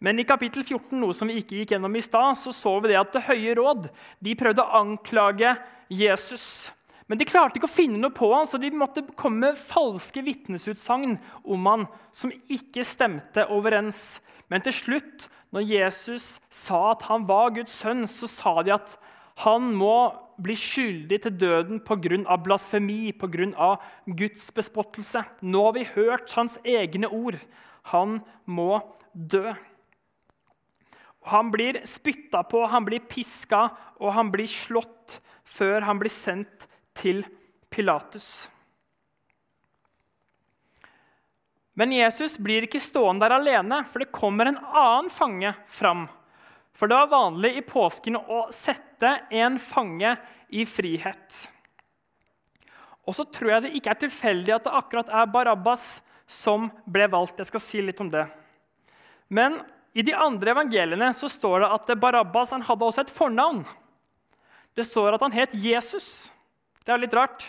Men 0.00 0.22
i 0.22 0.24
kapittel 0.24 0.64
14 0.64 0.96
noe 0.96 1.16
som 1.16 1.28
vi 1.28 1.40
ikke 1.42 1.58
gikk 1.58 1.74
gjennom 1.74 1.96
i 1.98 2.02
sted, 2.04 2.36
så, 2.40 2.54
så 2.56 2.78
vi 2.80 2.92
det 2.92 3.00
at 3.00 3.12
Det 3.12 3.26
høye 3.26 3.56
råd 3.58 3.90
de 4.24 4.36
prøvde 4.38 4.64
å 4.64 4.78
anklage 4.80 5.52
Jesus. 5.92 6.70
Men 7.10 7.18
de 7.18 7.26
klarte 7.26 7.58
ikke 7.58 7.66
å 7.66 7.74
finne 7.74 7.98
noe 7.98 8.14
på 8.14 8.30
han, 8.30 8.46
så 8.46 8.56
de 8.62 8.70
måtte 8.70 9.02
komme 9.18 9.50
med 9.50 9.58
falske 9.58 10.22
vitnesutsagn 10.24 11.18
om 11.42 11.68
han 11.68 11.86
som 12.16 12.32
ikke 12.48 12.86
stemte 12.86 13.44
overens. 13.50 14.20
Men 14.48 14.62
til 14.64 14.76
slutt, 14.78 15.26
når 15.50 15.66
Jesus 15.66 16.36
sa 16.48 16.92
at 16.92 17.02
han 17.10 17.26
var 17.26 17.50
Guds 17.58 17.74
sønn, 17.82 18.06
så 18.08 18.30
sa 18.30 18.54
de 18.62 18.76
at 18.78 18.94
han 19.44 19.70
må 19.76 20.12
bli 20.40 20.56
skyldig 20.56 21.18
til 21.24 21.36
døden 21.40 21.80
pga. 21.84 22.36
blasfemi, 22.36 23.12
pga. 23.12 23.76
Guds 24.06 24.50
bespottelse. 24.52 25.24
Nå 25.42 25.64
har 25.64 25.72
vi 25.72 25.84
hørt 25.94 26.32
hans 26.32 26.58
egne 26.64 27.08
ord. 27.08 27.38
Han 27.92 28.20
må 28.44 28.80
dø. 29.12 29.54
Han 31.28 31.50
blir 31.50 31.82
spytta 31.84 32.42
på, 32.42 32.64
han 32.66 32.84
blir 32.84 33.00
piska 33.00 33.68
og 34.00 34.12
han 34.16 34.30
blir 34.32 34.48
slått 34.48 35.20
før 35.44 35.84
han 35.84 35.98
blir 36.00 36.12
sendt 36.12 36.66
til 36.96 37.24
Pilatus. 37.70 38.48
Men 41.76 41.92
Jesus 41.92 42.36
blir 42.36 42.64
ikke 42.66 42.80
stående 42.82 43.24
der 43.24 43.36
alene, 43.38 43.84
for 43.88 44.02
det 44.02 44.12
kommer 44.12 44.48
en 44.48 44.58
annen 44.58 45.10
fange 45.12 45.52
fram. 45.68 46.08
For 46.76 46.88
det 46.88 46.96
var 46.96 47.12
vanlig 47.12 47.54
i 47.56 47.64
påsken 47.64 48.18
å 48.20 48.46
sette 48.52 48.89
en 49.08 49.58
fange 49.62 50.12
i 50.50 50.66
frihet. 50.68 51.40
Og 53.08 53.16
så 53.16 53.24
tror 53.24 53.54
jeg 53.54 53.64
det 53.64 53.74
ikke 53.78 53.94
er 53.94 54.00
tilfeldig 54.04 54.54
at 54.54 54.66
det 54.66 54.76
akkurat 54.76 55.12
er 55.14 55.30
Barabbas 55.32 56.00
som 56.30 56.68
ble 56.86 57.08
valgt. 57.10 57.40
Jeg 57.40 57.50
skal 57.50 57.62
si 57.64 57.82
litt 57.82 58.00
om 58.02 58.10
det. 58.12 58.26
Men 59.30 59.60
i 59.96 60.04
de 60.06 60.14
andre 60.14 60.52
evangeliene 60.54 61.10
så 61.16 61.30
står 61.30 61.64
det 61.64 61.70
at 61.74 61.94
Barabbas 62.02 62.52
han 62.54 62.66
hadde 62.66 62.86
også 62.86 63.04
et 63.04 63.14
fornavn. 63.14 63.64
Det 64.78 64.86
står 64.86 65.16
at 65.16 65.24
han 65.24 65.34
het 65.34 65.56
Jesus. 65.58 66.30
Det 66.86 66.94
er 66.94 67.02
litt 67.02 67.16
rart. 67.16 67.48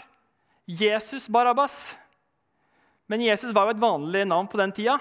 Jesus 0.66 1.28
Barabbas. 1.30 1.92
Men 3.12 3.22
Jesus 3.22 3.54
var 3.54 3.68
jo 3.68 3.76
et 3.76 3.84
vanlig 3.84 4.26
navn 4.26 4.50
på 4.50 4.58
den 4.62 4.74
tida. 4.74 4.98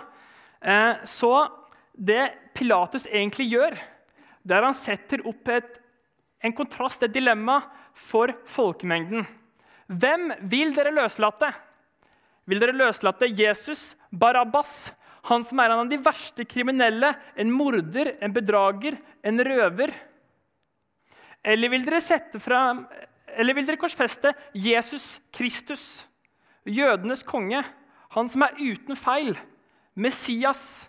Eh, 0.61 1.01
så 1.09 1.49
det 1.95 2.33
Pilatus 2.57 3.07
egentlig 3.07 3.49
gjør, 3.53 3.77
det 4.43 4.57
er 4.57 4.67
han 4.67 4.77
setter 4.77 5.23
opp 5.29 5.49
et, 5.53 5.80
en 6.42 6.55
kontrast, 6.57 7.03
et 7.05 7.12
dilemma, 7.12 7.61
for 7.94 8.33
folkemengden. 8.48 9.26
Hvem 9.90 10.31
vil 10.48 10.72
dere 10.76 10.92
løslate? 10.94 11.50
Vil 12.48 12.62
dere 12.62 12.76
løslate 12.76 13.29
Jesus, 13.29 13.94
Barabbas, 14.11 14.92
han 15.29 15.44
som 15.44 15.61
er 15.61 15.72
en 15.72 15.83
av 15.85 15.90
de 15.90 15.98
verste 16.00 16.46
kriminelle, 16.48 17.12
en 17.37 17.50
morder, 17.53 18.14
en 18.22 18.33
bedrager, 18.33 18.96
en 19.26 19.42
røver? 19.44 19.92
Eller 21.44 21.72
vil 21.72 21.85
dere, 21.87 22.00
frem, 22.40 22.85
eller 23.37 23.57
vil 23.57 23.68
dere 23.68 23.81
korsfeste 23.81 24.33
Jesus 24.55 25.18
Kristus, 25.35 26.07
jødenes 26.64 27.22
konge, 27.26 27.62
han 28.11 28.31
som 28.33 28.46
er 28.46 28.57
uten 28.59 28.98
feil, 28.98 29.37
Messias? 29.94 30.88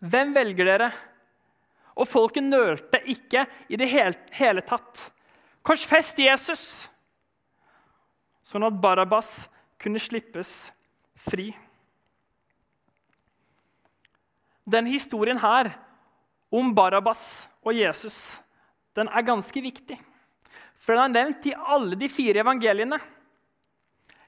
Hvem 0.00 0.34
velger 0.34 0.68
dere? 0.68 0.90
Og 2.00 2.08
folket 2.08 2.46
nølte 2.46 3.02
ikke 3.12 3.44
i 3.68 3.76
det 3.76 3.90
hele, 3.92 4.64
tatt. 4.64 5.10
Korsfest 5.66 6.18
Jesus! 6.22 6.64
Sånn 8.46 8.64
at 8.66 8.78
Barabas 8.82 9.44
kunne 9.80 10.00
slippes 10.02 10.70
fri. 11.20 11.50
Denne 14.70 14.90
historien 14.92 15.38
her 15.42 15.74
om 16.50 16.72
Barabas 16.74 17.48
og 17.62 17.76
Jesus 17.76 18.40
den 18.98 19.08
er 19.08 19.26
ganske 19.26 19.62
viktig. 19.62 19.96
For 20.80 20.96
den 20.96 21.04
er 21.04 21.14
nevnt 21.14 21.46
i 21.46 21.54
alle 21.54 21.98
de 21.98 22.08
fire 22.10 22.42
evangeliene. 22.42 22.98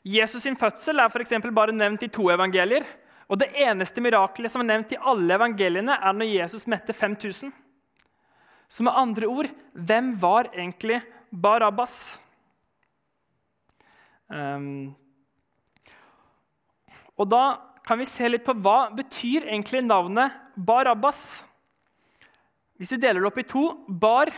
Jesus' 0.07 0.43
sin 0.45 0.57
fødsel 0.59 1.01
er 1.01 1.11
for 1.11 1.51
bare 1.51 1.73
nevnt 1.73 2.03
i 2.03 2.09
to 2.09 2.29
evangelier. 2.31 2.87
Og 3.29 3.39
det 3.39 3.53
eneste 3.57 4.01
mirakelet 4.01 4.53
som 4.53 4.63
er 4.63 4.71
nevnt 4.71 4.93
i 4.93 5.01
alle 5.01 5.35
evangeliene, 5.35 5.95
er 5.95 6.13
når 6.13 6.35
Jesus 6.35 6.67
mette 6.67 6.93
5000. 6.93 7.53
Så 8.73 8.85
med 8.87 8.97
andre 8.97 9.29
ord 9.29 9.51
hvem 9.77 10.15
var 10.21 10.49
egentlig 10.55 11.03
Barabbas? 11.29 11.97
Um, 14.33 14.95
og 17.21 17.29
da 17.29 17.43
kan 17.85 18.01
vi 18.01 18.09
se 18.09 18.31
litt 18.31 18.47
på 18.47 18.55
hva 18.65 18.87
betyr 18.97 19.45
egentlig 19.45 19.83
navnet 19.85 20.33
Barabbas. 20.57 21.43
Hvis 22.81 22.95
vi 22.95 23.03
deler 23.03 23.21
det 23.21 23.29
opp 23.29 23.43
i 23.43 23.49
to 23.51 23.67
Bar 23.87 24.33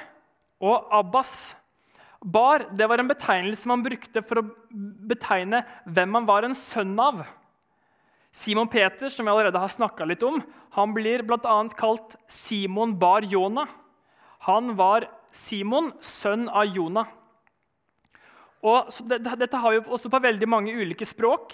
og 0.65 0.91
Abbas. 0.99 1.55
Bar 2.25 2.67
det 2.75 2.89
var 2.91 3.01
en 3.01 3.11
betegnelse 3.11 3.71
man 3.71 3.85
brukte 3.85 4.23
for 4.25 4.41
å 4.41 4.49
betegne 5.09 5.63
hvem 5.85 6.11
man 6.17 6.27
var 6.27 6.47
en 6.47 6.57
sønn 6.59 6.97
av. 6.99 7.23
Simon 8.35 8.67
Peter, 8.67 9.07
som 9.13 9.29
vi 9.29 9.31
allerede 9.31 9.61
har 9.63 9.71
snakka 9.71 10.09
litt 10.09 10.25
om, 10.27 10.41
han 10.75 10.95
blir 10.97 11.23
bl.a. 11.23 11.59
kalt 11.79 12.17
Simon 12.27 12.97
bar 12.99 13.23
Jona. 13.31 13.69
Han 14.45 14.75
var 14.77 15.09
Simon, 15.35 15.93
sønn 16.05 16.49
av 16.49 16.69
Jona. 16.69 17.07
Og 18.65 18.89
det, 19.09 19.21
dette 19.25 19.61
har 19.61 19.75
vi 19.75 19.83
også 19.83 20.11
på 20.13 20.21
veldig 20.25 20.49
mange 20.49 20.75
ulike 20.75 21.07
språk. 21.09 21.53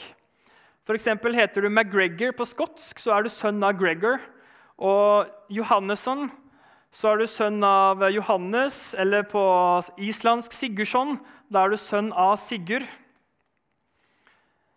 Eksempel 0.90 1.36
heter 1.38 1.62
du 1.62 1.68
McGregor 1.70 2.32
på 2.34 2.46
skotsk, 2.48 2.98
så 2.98 3.12
er 3.14 3.22
du 3.22 3.30
sønn 3.30 3.62
av 3.62 3.76
Gregor. 3.78 4.18
Og 4.74 5.28
Johannesson, 5.52 6.26
så 6.90 7.12
er 7.12 7.20
du 7.20 7.28
sønn 7.30 7.62
av 7.62 8.02
Johannes. 8.10 8.96
Eller 8.98 9.22
på 9.22 9.42
islandsk 10.02 10.56
Sigurdsson, 10.56 11.20
da 11.46 11.62
er 11.62 11.74
du 11.74 11.78
sønn 11.78 12.10
av 12.10 12.34
Sigurd. 12.42 12.88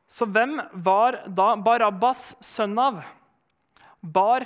Så 0.06 0.28
hvem 0.30 0.60
var 0.86 1.24
da 1.26 1.56
Barabbas 1.58 2.36
sønn 2.46 2.78
av? 2.78 3.02
Bar 4.06 4.46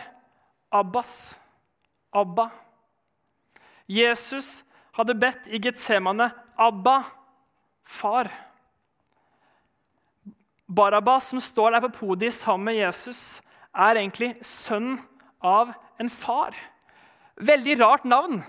Abbas. 0.71 1.36
Abba. 2.15 2.47
Jesus 3.88 4.62
hadde 4.97 5.15
bedt 5.15 5.47
i 5.47 5.60
Getsemane 5.62 6.32
Abba, 6.58 7.04
far. 7.88 8.30
Barabbas, 10.67 11.30
som 11.32 11.39
står 11.39 11.71
der 11.76 11.86
på 11.86 11.93
podiet 12.02 12.36
sammen 12.36 12.67
med 12.67 12.82
Jesus, 12.82 13.39
er 13.71 13.95
egentlig 13.95 14.34
sønn 14.45 14.97
av 15.39 15.71
en 16.02 16.10
far. 16.12 16.58
Veldig 17.38 17.78
rart 17.80 18.08
navn. 18.10 18.41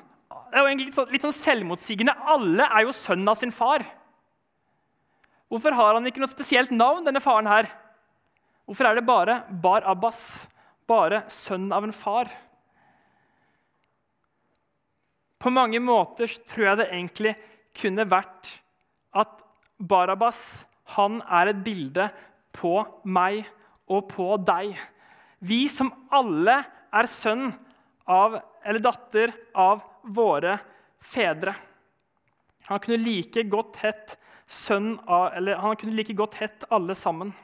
Det 0.49 0.57
er 0.57 0.65
jo 0.65 0.71
egentlig 0.71 0.89
litt 0.89 0.99
sånn, 0.99 1.13
litt 1.13 1.27
sånn 1.27 1.37
selvmotsigende. 1.37 2.17
Alle 2.33 2.67
er 2.67 2.87
jo 2.87 2.97
sønn 2.97 3.29
av 3.29 3.39
sin 3.39 3.53
far. 3.55 3.85
Hvorfor 5.49 5.77
har 5.77 5.95
han 5.97 6.09
ikke 6.09 6.25
noe 6.25 6.33
spesielt 6.33 6.73
navn, 6.75 7.05
denne 7.07 7.23
faren 7.25 7.49
her? 7.49 7.69
Hvorfor 8.69 8.89
er 8.89 8.99
det 8.99 9.07
bare 9.09 9.43
Bar 9.63 9.87
Abbas, 9.89 10.21
bare 10.89 11.23
sønn 11.33 11.71
av 11.73 11.87
en 11.87 11.95
far? 11.95 12.33
På 15.39 15.53
mange 15.55 15.81
måter 15.83 16.31
tror 16.51 16.71
jeg 16.71 16.81
det 16.81 16.89
egentlig 16.91 17.35
kunne 17.79 18.07
vært 18.11 18.57
at 19.17 19.39
Barabbas 19.79 20.65
han 20.97 21.21
er 21.23 21.53
et 21.53 21.61
bilde 21.63 22.09
på 22.57 22.81
meg 23.05 23.45
og 23.89 24.09
på 24.11 24.29
deg. 24.43 24.73
Vi 25.39 25.67
som 25.71 25.93
alle 26.11 26.59
er 26.91 27.11
sønn 27.11 27.51
av, 28.09 28.39
eller 28.65 28.83
datter 28.83 29.35
av 29.55 29.85
våre 30.03 30.57
fedre. 31.05 31.55
Han 32.69 32.81
kunne 32.83 33.01
like 33.05 33.45
godt 33.49 33.79
hett 33.85 34.17
sønn 34.49 34.95
av 35.05 35.35
Eller 35.37 35.61
han 35.61 35.77
kunne 35.77 35.93
like 35.97 36.15
godt 36.17 36.39
hett 36.41 36.65
alle 36.73 36.95
sammen. 36.97 37.35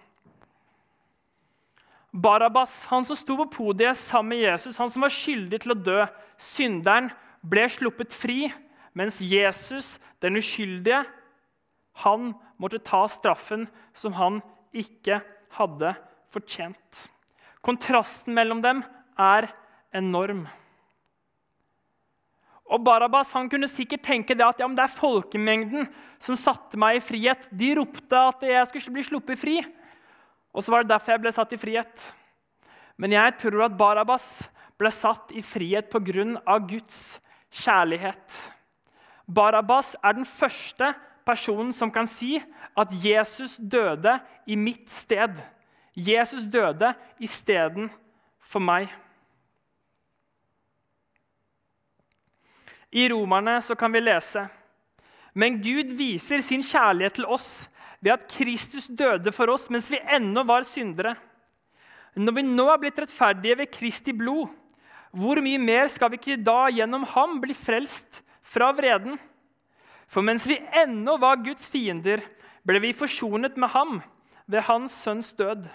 Barabbas, 2.14 2.84
han 2.86 3.04
som 3.04 3.18
sto 3.18 3.36
på 3.40 3.48
podiet 3.50 3.98
sammen 3.98 4.36
med 4.36 4.44
Jesus, 4.44 4.78
han 4.78 4.90
som 4.92 5.02
var 5.02 5.12
skyldig 5.12 5.58
til 5.64 5.74
å 5.74 5.80
dø, 5.82 6.04
synderen, 6.38 7.08
ble 7.44 7.66
sluppet 7.70 8.14
fri, 8.14 8.48
mens 8.96 9.20
Jesus, 9.20 9.98
den 10.22 10.38
uskyldige, 10.40 11.02
han 12.04 12.32
måtte 12.58 12.80
ta 12.82 13.04
straffen 13.10 13.68
som 13.94 14.16
han 14.18 14.40
ikke 14.74 15.20
hadde 15.58 15.94
fortjent. 16.34 17.06
Kontrasten 17.64 18.34
mellom 18.36 18.62
dem 18.64 18.82
er 19.20 19.48
enorm. 19.94 20.44
Og 22.64 22.80
Barabas 22.82 23.30
han 23.36 23.48
kunne 23.52 23.68
sikkert 23.68 24.02
tenke 24.06 24.34
det 24.34 24.44
at 24.46 24.60
ja, 24.62 24.66
det 24.66 24.86
er 24.86 24.96
folkemengden 24.96 25.88
som 26.22 26.38
satte 26.38 26.78
meg 26.80 26.98
i 26.98 27.04
frihet. 27.04 27.46
De 27.52 27.74
ropte 27.78 28.18
at 28.18 28.44
jeg 28.48 28.70
skulle 28.70 28.96
bli 28.96 29.06
sluppet 29.06 29.40
fri. 29.40 29.58
Og 30.54 30.64
så 30.64 30.72
var 30.72 30.82
det 30.82 30.94
derfor 30.94 31.14
jeg 31.14 31.22
ble 31.22 31.34
satt 31.34 31.52
i 31.54 31.60
frihet. 31.60 32.06
Men 32.96 33.14
jeg 33.14 33.36
tror 33.42 33.66
at 33.66 33.76
Barabas 33.78 34.46
ble 34.80 34.90
satt 34.94 35.30
i 35.36 35.42
frihet 35.44 35.90
pga. 35.92 36.58
Guds 36.66 37.20
kjærlighet. 37.54 38.52
Barabas 39.26 39.94
er 40.02 40.16
den 40.18 40.26
første 40.26 40.92
personen 41.24 41.72
som 41.72 41.92
kan 41.92 42.08
si 42.10 42.36
at 42.76 42.92
Jesus 43.04 43.56
døde 43.56 44.18
i 44.46 44.56
mitt 44.56 44.90
sted. 44.92 45.38
Jesus 45.94 46.44
døde 46.50 46.92
istedenfor 47.22 48.60
meg. 48.60 48.90
I 52.94 53.08
Romerne 53.10 53.56
så 53.62 53.74
kan 53.74 53.90
vi 53.90 54.04
lese 54.04 54.44
Men 55.34 55.56
Gud 55.58 55.96
viser 55.98 56.42
sin 56.46 56.62
kjærlighet 56.62 57.16
til 57.18 57.26
oss 57.26 57.68
ved 57.98 58.12
at 58.12 58.28
Kristus 58.30 58.86
døde 58.86 59.32
for 59.34 59.50
oss 59.50 59.66
mens 59.70 59.88
vi 59.90 59.98
ennå 59.98 60.44
var 60.46 60.62
syndere. 60.68 61.16
Når 62.14 62.36
vi 62.36 62.44
nå 62.46 62.68
er 62.70 62.78
blitt 62.78 63.00
rettferdige 63.02 63.56
ved 63.58 63.72
Kristi 63.74 64.12
blod, 64.14 64.46
hvor 65.14 65.38
mye 65.42 65.60
mer 65.62 65.86
skal 65.92 66.10
vi 66.10 66.18
ikke 66.18 66.42
da 66.42 66.66
gjennom 66.74 67.04
ham 67.14 67.38
bli 67.42 67.54
frelst 67.54 68.22
fra 68.42 68.72
vreden? 68.74 69.16
For 70.10 70.26
mens 70.26 70.46
vi 70.46 70.58
ennå 70.74 71.16
var 71.22 71.42
Guds 71.42 71.68
fiender, 71.70 72.22
ble 72.66 72.80
vi 72.82 72.94
forsonet 72.96 73.58
med 73.60 73.70
ham 73.74 73.98
ved 74.50 74.66
hans 74.66 74.96
sønns 75.04 75.32
død. 75.36 75.66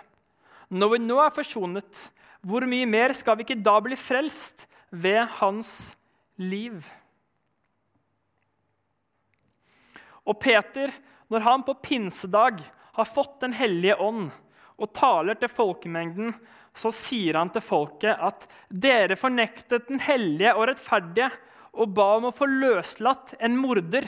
Når 0.70 0.94
vi 0.94 1.02
nå 1.06 1.18
er 1.24 1.34
forsonet, 1.34 2.10
hvor 2.46 2.66
mye 2.70 2.88
mer 2.88 3.14
skal 3.18 3.38
vi 3.38 3.48
ikke 3.48 3.62
da 3.64 3.78
bli 3.84 3.98
frelst 4.00 4.68
ved 4.92 5.24
hans 5.40 5.92
liv? 6.40 6.84
Og 10.28 10.38
Peter, 10.40 10.92
når 11.30 11.46
han 11.46 11.66
på 11.66 11.78
pinsedag 11.84 12.62
har 13.00 13.08
fått 13.08 13.40
Den 13.42 13.54
hellige 13.56 13.96
ånd 13.96 14.30
og 14.80 14.94
taler 14.96 15.36
til 15.40 15.52
folkemengden, 15.52 16.34
så 16.80 16.92
sier 16.96 17.36
han 17.36 17.52
til 17.52 17.64
folket 17.64 18.16
at 18.16 18.46
dere 18.70 19.18
fornektet 19.20 19.90
den 19.90 20.02
hellige 20.04 20.56
og 20.56 20.70
rettferdige 20.70 21.30
og 21.80 21.94
ba 21.96 22.08
om 22.18 22.30
å 22.30 22.36
få 22.36 22.48
løslatt 22.50 23.36
en 23.44 23.58
morder. 23.60 24.08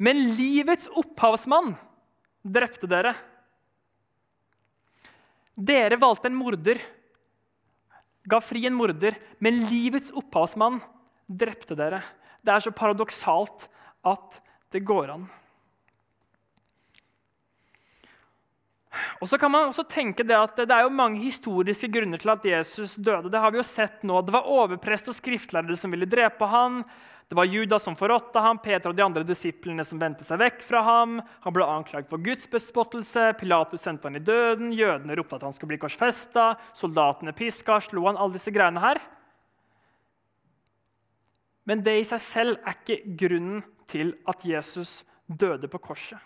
Men 0.00 0.20
livets 0.36 0.88
opphavsmann 0.96 1.74
drepte 2.40 2.88
dere. 2.88 3.14
Dere 5.60 5.98
valgte 6.00 6.30
en 6.30 6.38
morder, 6.38 6.78
ga 8.24 8.38
fri 8.40 8.64
en 8.68 8.76
morder, 8.76 9.16
men 9.44 9.64
livets 9.68 10.12
opphavsmann 10.16 10.78
drepte 11.28 11.76
dere. 11.76 12.00
Det 12.40 12.54
er 12.54 12.64
så 12.64 12.72
paradoksalt 12.72 13.68
at 14.08 14.40
det 14.72 14.84
går 14.86 15.12
an. 15.16 15.26
Og 19.20 19.28
så 19.30 19.38
kan 19.38 19.52
man 19.52 19.68
også 19.68 19.84
tenke 19.86 20.24
Det 20.26 20.34
at 20.34 20.56
det 20.58 20.74
er 20.74 20.82
jo 20.82 20.90
mange 20.94 21.20
historiske 21.22 21.90
grunner 21.92 22.18
til 22.18 22.32
at 22.32 22.44
Jesus 22.44 22.96
døde. 22.98 23.30
Det 23.30 23.38
har 23.38 23.52
vi 23.52 23.60
jo 23.60 23.66
sett 23.66 24.02
nå. 24.02 24.18
Det 24.26 24.34
var 24.34 24.50
overprest 24.50 25.12
og 25.12 25.16
skriftlærere 25.16 25.78
som 25.78 25.94
ville 25.94 26.08
drepe 26.10 26.48
ham. 26.50 26.82
Det 27.30 27.36
var 27.38 27.46
Judas 27.46 27.84
som 27.86 27.94
forrådte 27.94 28.40
ham, 28.42 28.58
Peter 28.58 28.90
og 28.90 28.96
de 28.98 29.04
andre 29.04 29.22
disiplene 29.22 29.84
som 29.86 30.00
vendte 30.02 30.24
seg 30.26 30.40
vekk 30.40 30.64
fra 30.66 30.80
ham. 30.82 31.20
Han 31.44 31.54
ble 31.54 31.68
anklaget 31.70 32.10
for 32.10 32.18
gudsbespottelse. 32.24 33.28
Pilatus 33.38 33.84
sendte 33.86 34.10
han 34.10 34.18
i 34.18 34.24
døden. 34.26 34.72
Jødene 34.74 35.14
ropte 35.14 35.38
at 35.38 35.44
han 35.46 35.54
skulle 35.54 35.76
bli 35.76 35.78
korsfesta. 35.84 36.56
Soldatene 36.74 37.36
piska, 37.38 37.78
slo 37.86 38.08
han. 38.08 38.18
Alle 38.18 38.34
disse 38.34 38.50
greiene 38.50 38.82
her. 38.82 38.98
Men 41.70 41.84
det 41.86 42.00
i 42.00 42.08
seg 42.08 42.24
selv 42.24 42.58
er 42.66 42.74
ikke 42.80 43.14
grunnen 43.20 43.62
til 43.86 44.16
at 44.26 44.42
Jesus 44.42 45.04
døde 45.30 45.70
på 45.70 45.78
korset. 45.78 46.18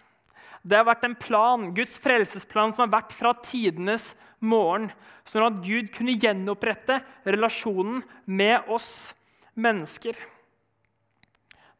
Det 0.64 0.78
har 0.78 0.86
vært 0.88 1.04
en 1.04 1.16
plan, 1.20 1.66
Guds 1.76 1.98
frelsesplan 2.00 2.72
som 2.72 2.86
har 2.86 2.94
vært 2.96 3.12
fra 3.12 3.34
tidenes 3.44 4.12
morgen, 4.40 4.88
sånn 5.28 5.44
at 5.46 5.60
Gud 5.64 5.90
kunne 5.92 6.16
gjenopprette 6.16 7.00
relasjonen 7.28 8.00
med 8.24 8.70
oss 8.72 9.12
mennesker. 9.54 10.16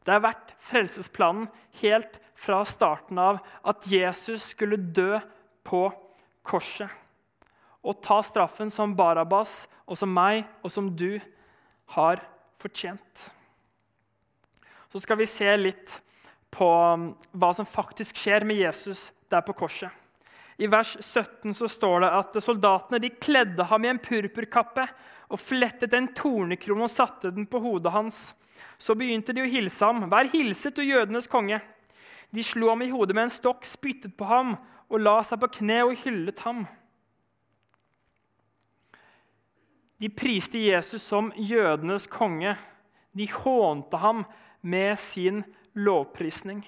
Det 0.05 0.13
har 0.13 0.21
vært 0.21 0.53
frelsesplanen 0.61 1.49
helt 1.81 2.19
fra 2.37 2.61
starten 2.67 3.17
av 3.21 3.41
at 3.65 3.87
Jesus 3.89 4.51
skulle 4.53 4.77
dø 4.77 5.17
på 5.65 5.87
korset 6.45 6.91
og 7.85 8.01
ta 8.05 8.19
straffen 8.25 8.69
som 8.73 8.93
Barabas 8.97 9.63
og 9.85 9.97
som 9.97 10.13
meg 10.13 10.43
og 10.61 10.73
som 10.73 10.91
du 10.93 11.17
har 11.97 12.21
fortjent 12.61 13.29
så 14.95 15.01
skal 15.03 15.17
vi 15.19 15.25
se 15.27 15.49
litt 15.59 15.97
på 16.55 16.67
um, 16.95 17.09
hva 17.35 17.51
som 17.55 17.67
faktisk 17.67 18.17
skjer 18.19 18.45
med 18.47 18.63
Jesus 18.63 19.09
der 19.31 19.43
på 19.45 19.55
korset. 19.57 19.91
I 20.57 20.69
vers 20.71 20.93
17 21.01 21.51
så 21.57 21.67
står 21.67 22.05
det 22.05 22.11
at 22.15 22.37
soldatene 22.43 23.01
de 23.03 23.11
kledde 23.11 23.65
ham 23.67 23.83
i 23.83 23.91
en 23.91 23.99
purpurkappe 23.99 24.85
og 25.27 25.41
flettet 25.41 25.93
en 25.97 26.07
tornekrone 26.15 26.87
og 26.87 26.93
satte 26.93 27.33
den 27.35 27.47
på 27.49 27.59
hodet 27.59 27.91
hans. 27.91 28.29
Så 28.79 28.95
begynte 28.95 29.35
de 29.35 29.43
å 29.43 29.49
hilse 29.51 29.83
ham. 29.83 30.05
Vær 30.11 30.29
hilset, 30.31 30.77
du 30.77 30.85
jødenes 30.85 31.27
konge. 31.27 31.59
De 32.31 32.43
slo 32.43 32.71
ham 32.71 32.85
i 32.85 32.91
hodet 32.91 33.15
med 33.15 33.27
en 33.27 33.35
stokk, 33.35 33.67
spyttet 33.67 34.15
på 34.15 34.27
ham 34.29 34.55
og 34.87 35.01
la 35.01 35.19
seg 35.27 35.41
på 35.41 35.51
kne 35.59 35.81
og 35.89 35.95
hyllet 36.05 36.39
ham. 36.45 36.63
De 39.99 40.11
priste 40.11 40.59
Jesus 40.59 41.03
som 41.03 41.31
jødenes 41.35 42.07
konge. 42.11 42.55
De 43.15 43.27
hånte 43.31 43.99
ham 43.99 44.23
med 44.61 44.99
sin 44.99 45.43
lovprisning. 45.75 46.63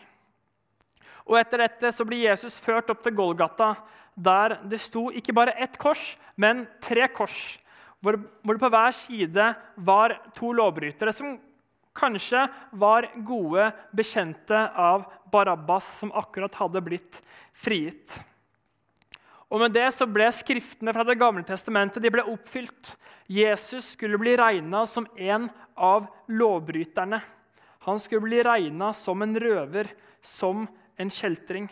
Og 1.28 1.40
Etter 1.40 1.66
dette 1.66 1.92
så 1.96 2.06
blir 2.08 2.28
Jesus 2.30 2.60
ført 2.64 2.90
opp 2.92 3.02
til 3.04 3.16
Golgata, 3.18 3.74
der 4.16 4.58
det 4.66 4.80
sto 4.82 5.08
ikke 5.14 5.36
bare 5.36 5.56
ett 5.60 5.76
kors, 5.80 6.16
men 6.36 6.66
tre 6.84 7.08
kors. 7.12 7.58
Hvor, 8.02 8.18
det 8.18 8.62
på 8.62 8.72
hver 8.72 8.96
side 8.96 9.50
var 9.76 10.16
to 10.38 10.54
lovbrytere 10.56 11.14
som 11.14 11.36
kanskje 11.98 12.46
var 12.78 13.10
gode 13.26 13.72
bekjente 13.96 14.58
av 14.78 15.08
Barabbas, 15.34 15.90
som 16.00 16.14
akkurat 16.14 16.56
hadde 16.60 16.84
blitt 16.86 17.22
frigitt. 17.58 18.20
Og 19.48 19.62
med 19.64 19.74
det 19.76 19.88
så 19.96 20.06
ble 20.10 20.28
skriftene 20.36 20.94
fra 20.94 21.06
Det 21.08 21.18
gamle 21.20 21.46
testamentet 21.48 22.04
de 22.04 22.12
ble 22.12 22.26
oppfylt. 22.28 22.96
Jesus 23.32 23.94
skulle 23.96 24.20
bli 24.20 24.36
regna 24.40 24.84
som 24.86 25.08
en 25.16 25.48
av 25.74 26.08
lovbryterne. 26.28 27.22
Han 27.88 28.00
skulle 28.04 28.28
bli 28.28 28.44
regna 28.44 28.92
som 28.96 29.22
en 29.24 29.36
røver, 29.40 29.90
som 30.22 30.66
en 31.00 31.12
kjeltring. 31.14 31.70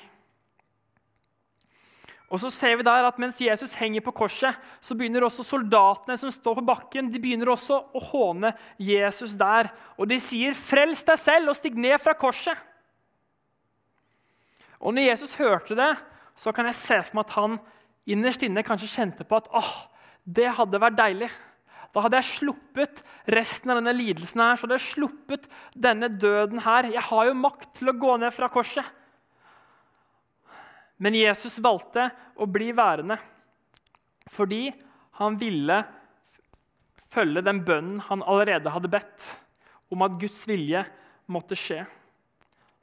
Og 2.32 2.40
så 2.42 2.50
ser 2.50 2.80
vi 2.80 2.86
der 2.88 3.06
at 3.06 3.20
Mens 3.22 3.38
Jesus 3.42 3.76
henger 3.78 4.02
på 4.04 4.14
korset, 4.16 4.56
så 4.82 4.96
begynner 4.98 5.28
også 5.28 5.44
soldatene 5.46 6.18
som 6.18 6.32
står 6.34 6.58
på 6.58 6.66
bakken, 6.68 7.12
de 7.12 7.22
begynner 7.22 7.52
også 7.54 7.78
å 7.94 8.02
håne 8.10 8.54
Jesus 8.82 9.36
der. 9.38 9.70
Og 9.98 10.10
de 10.10 10.18
sier, 10.20 10.56
'Frels 10.56 11.04
deg 11.06 11.20
selv 11.22 11.50
og 11.50 11.56
stig 11.56 11.76
ned 11.78 12.00
fra 12.02 12.16
korset'. 12.18 12.58
Og 14.80 14.94
når 14.94 15.10
Jesus 15.12 15.36
hørte 15.36 15.76
det, 15.76 15.96
så 16.36 16.52
kan 16.52 16.66
jeg 16.66 16.76
se 16.76 16.98
for 17.04 17.16
meg 17.16 17.26
at 17.26 17.36
han 17.36 17.60
innerst 18.06 18.44
inne 18.44 18.64
kanskje 18.64 18.92
kjente 18.92 19.24
på 19.24 19.38
at 19.40 19.48
åh, 19.54 19.88
det 20.26 20.50
hadde 20.58 20.82
vært 20.82 20.98
deilig. 20.98 21.30
Da 21.96 22.04
hadde 22.04 22.20
jeg 22.20 22.28
sluppet 22.42 23.00
resten 23.32 23.72
av 23.72 23.78
denne 23.80 23.94
lidelsen 23.96 24.42
her, 24.44 24.58
så 24.58 24.66
hadde 24.66 24.76
jeg 24.82 24.90
sluppet 24.90 25.46
denne 25.72 26.10
døden 26.12 26.60
her. 26.66 26.90
Jeg 26.92 27.04
har 27.08 27.30
jo 27.30 27.38
makt 27.40 27.70
til 27.78 27.88
å 27.88 27.96
gå 27.96 28.18
ned 28.20 28.36
fra 28.36 28.50
korset. 28.52 28.84
Men 31.00 31.16
Jesus 31.16 31.56
valgte 31.64 32.10
å 32.36 32.48
bli 32.48 32.74
værende 32.76 33.16
fordi 34.36 34.68
han 35.22 35.38
ville 35.40 35.78
følge 37.14 37.44
den 37.46 37.62
bønnen 37.64 38.04
han 38.10 38.24
allerede 38.28 38.74
hadde 38.74 38.92
bedt 38.92 39.28
om 39.94 40.04
at 40.04 40.20
Guds 40.20 40.42
vilje 40.50 40.82
måtte 41.32 41.56
skje. 41.56 41.86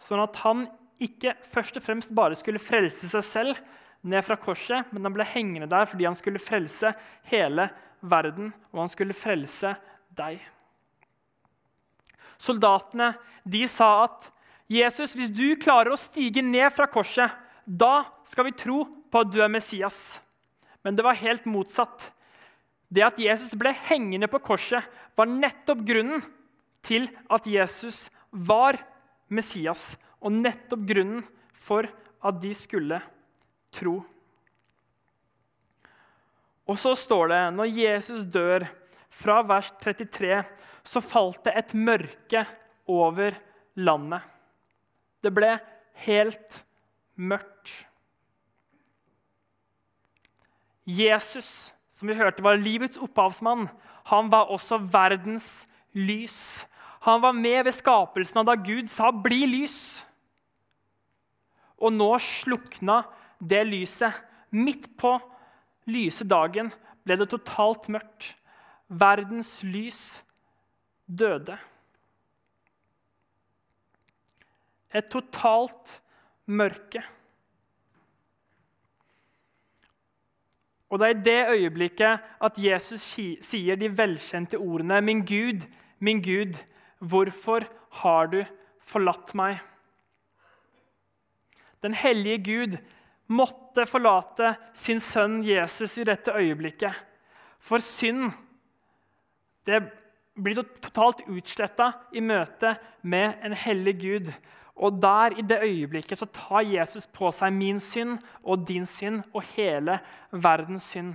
Sånn 0.00 0.22
at 0.24 0.38
han 0.40 0.64
ikke 1.02 1.34
først 1.52 1.76
og 1.76 1.84
fremst 1.84 2.12
bare 2.16 2.38
skulle 2.38 2.62
frelse 2.62 3.10
seg 3.10 3.26
selv 3.26 3.60
ned 4.08 4.24
fra 4.24 4.38
korset, 4.40 4.88
men 4.94 5.04
han 5.04 5.14
ble 5.14 5.26
hengende 5.28 5.68
der 5.68 5.84
fordi 5.90 6.08
han 6.08 6.16
skulle 6.16 6.40
frelse 6.40 6.94
hele 7.28 7.68
verden, 7.68 7.88
og 8.02 8.78
han 8.82 8.90
skulle 8.90 9.16
frelse 9.16 9.74
deg. 10.16 10.40
Soldatene 12.42 13.12
de 13.46 13.62
sa 13.70 14.04
at 14.08 14.28
Jesus, 14.72 15.14
hvis 15.14 15.30
du 15.30 15.54
klarer 15.60 15.92
å 15.92 16.00
stige 16.00 16.42
ned 16.42 16.72
fra 16.74 16.88
korset, 16.90 17.30
da 17.66 18.04
skal 18.28 18.48
vi 18.48 18.56
tro 18.58 18.84
på 19.12 19.22
at 19.22 19.30
du 19.30 19.38
er 19.44 19.52
Messias. 19.52 20.18
Men 20.82 20.96
det 20.98 21.04
var 21.06 21.18
helt 21.20 21.44
motsatt. 21.46 22.08
Det 22.92 23.04
at 23.06 23.20
Jesus 23.20 23.54
ble 23.58 23.72
hengende 23.86 24.28
på 24.30 24.40
korset, 24.42 24.82
var 25.16 25.28
nettopp 25.28 25.84
grunnen 25.86 26.24
til 26.82 27.06
at 27.30 27.46
Jesus 27.46 28.08
var 28.32 28.80
Messias, 29.32 29.94
og 30.20 30.34
nettopp 30.34 30.82
grunnen 30.88 31.22
for 31.54 31.86
at 32.22 32.40
de 32.42 32.52
skulle 32.56 32.98
tro. 33.74 34.00
Og 36.68 36.78
så 36.78 36.94
står 36.98 37.32
det 37.32 37.42
når 37.56 37.74
Jesus 37.76 38.24
dør, 38.30 38.66
fra 39.12 39.42
vers 39.44 39.68
33, 39.82 40.40
så 40.88 41.00
falt 41.04 41.42
det 41.44 41.52
et 41.58 41.74
mørke 41.76 42.46
over 42.88 43.36
landet. 43.76 44.24
Det 45.22 45.30
ble 45.36 45.50
helt 46.06 46.62
mørkt. 47.20 47.74
Jesus, 50.88 51.70
som 51.94 52.10
vi 52.10 52.16
hørte 52.18 52.42
var 52.42 52.58
livets 52.58 52.98
opphavsmann, 52.98 53.68
han 54.10 54.32
var 54.32 54.50
også 54.50 54.80
verdens 54.90 55.66
lys. 55.94 56.64
Han 57.06 57.22
var 57.22 57.36
med 57.36 57.68
ved 57.68 57.76
skapelsen 57.76 58.40
av 58.42 58.48
da 58.48 58.56
Gud 58.58 58.90
sa 58.90 59.12
'bli 59.12 59.46
lys'. 59.46 60.02
Og 61.78 61.92
nå 61.92 62.18
slukna 62.18 63.02
det 63.38 63.66
lyset. 63.66 64.14
Midt 64.50 64.96
på 64.96 65.20
lyse 65.86 66.24
dagen 66.28 66.70
ble 67.04 67.16
det 67.18 67.28
totalt 67.32 67.88
mørkt. 67.92 68.32
Verdens 68.88 69.62
lys 69.64 70.22
døde. 71.06 71.56
Et 74.92 75.08
totalt 75.08 76.02
mørke. 76.46 77.02
Og 80.92 80.98
Det 80.98 81.08
er 81.08 81.14
i 81.16 81.22
det 81.24 81.48
øyeblikket 81.48 82.20
at 82.40 82.58
Jesus 82.60 83.00
sier 83.40 83.76
de 83.80 83.88
velkjente 83.96 84.58
ordene 84.60 85.00
Min 85.00 85.24
Gud, 85.24 85.64
min 85.98 86.20
Gud, 86.20 86.58
hvorfor 86.98 87.64
har 88.02 88.26
du 88.26 88.44
forlatt 88.78 89.32
meg? 89.34 89.58
Den 91.82 91.94
hellige 91.94 92.38
Gud 92.44 92.76
måtte 93.32 93.86
forlate 93.88 94.54
sin 94.76 95.00
sønn 95.02 95.40
Jesus 95.46 95.96
i 96.00 96.06
dette 96.06 96.34
øyeblikket. 96.36 96.94
For 97.62 97.82
synd 97.84 98.32
det 99.66 99.80
blir 100.34 100.62
totalt 100.82 101.22
utsletta 101.30 101.92
i 102.16 102.22
møte 102.24 102.74
med 103.02 103.38
en 103.44 103.54
hellig 103.56 103.94
Gud. 104.00 104.32
Og 104.82 104.96
der, 105.02 105.36
i 105.36 105.44
det 105.44 105.60
øyeblikket, 105.62 106.18
så 106.18 106.26
tar 106.26 106.64
Jesus 106.64 107.06
på 107.06 107.30
seg 107.34 107.52
min 107.54 107.80
synd 107.80 108.16
og 108.42 108.64
din 108.68 108.86
synd 108.88 109.20
og 109.32 109.44
hele 109.52 109.98
verdens 110.32 110.88
synd. 110.94 111.14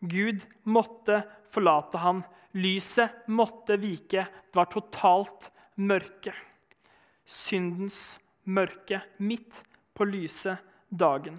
Gud 0.00 0.46
måtte 0.64 1.24
forlate 1.52 2.00
ham. 2.00 2.22
Lyset 2.56 3.26
måtte 3.28 3.76
vike. 3.82 4.24
Det 4.24 4.56
var 4.56 4.70
totalt 4.70 5.50
mørke. 5.76 6.32
Syndens 7.26 8.18
mørke 8.46 9.02
midt 9.18 9.60
på 9.94 10.06
lyse 10.08 10.56
dagen. 10.90 11.38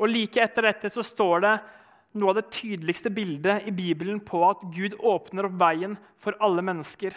Og 0.00 0.10
Like 0.10 0.42
etter 0.42 0.66
dette 0.70 0.90
så 0.90 1.04
står 1.06 1.44
det 1.44 1.54
noe 2.18 2.32
av 2.32 2.38
det 2.38 2.50
tydeligste 2.54 3.10
bildet 3.14 3.66
i 3.68 3.74
Bibelen 3.74 4.20
på 4.22 4.40
at 4.46 4.62
Gud 4.74 4.96
åpner 4.98 5.48
opp 5.48 5.58
veien 5.60 5.96
for 6.22 6.36
alle 6.42 6.62
mennesker. 6.66 7.14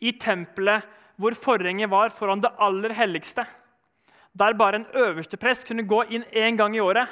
I 0.00 0.12
tempelet 0.20 0.86
hvor 1.20 1.36
forhenget 1.36 1.90
var 1.92 2.12
foran 2.14 2.40
det 2.40 2.52
aller 2.56 2.94
helligste, 2.96 3.44
der 4.32 4.56
bare 4.56 4.80
en 4.80 4.90
øverste 4.96 5.36
prest 5.40 5.66
kunne 5.68 5.84
gå 5.88 6.04
inn 6.08 6.24
én 6.32 6.56
gang 6.56 6.76
i 6.76 6.80
året, 6.80 7.08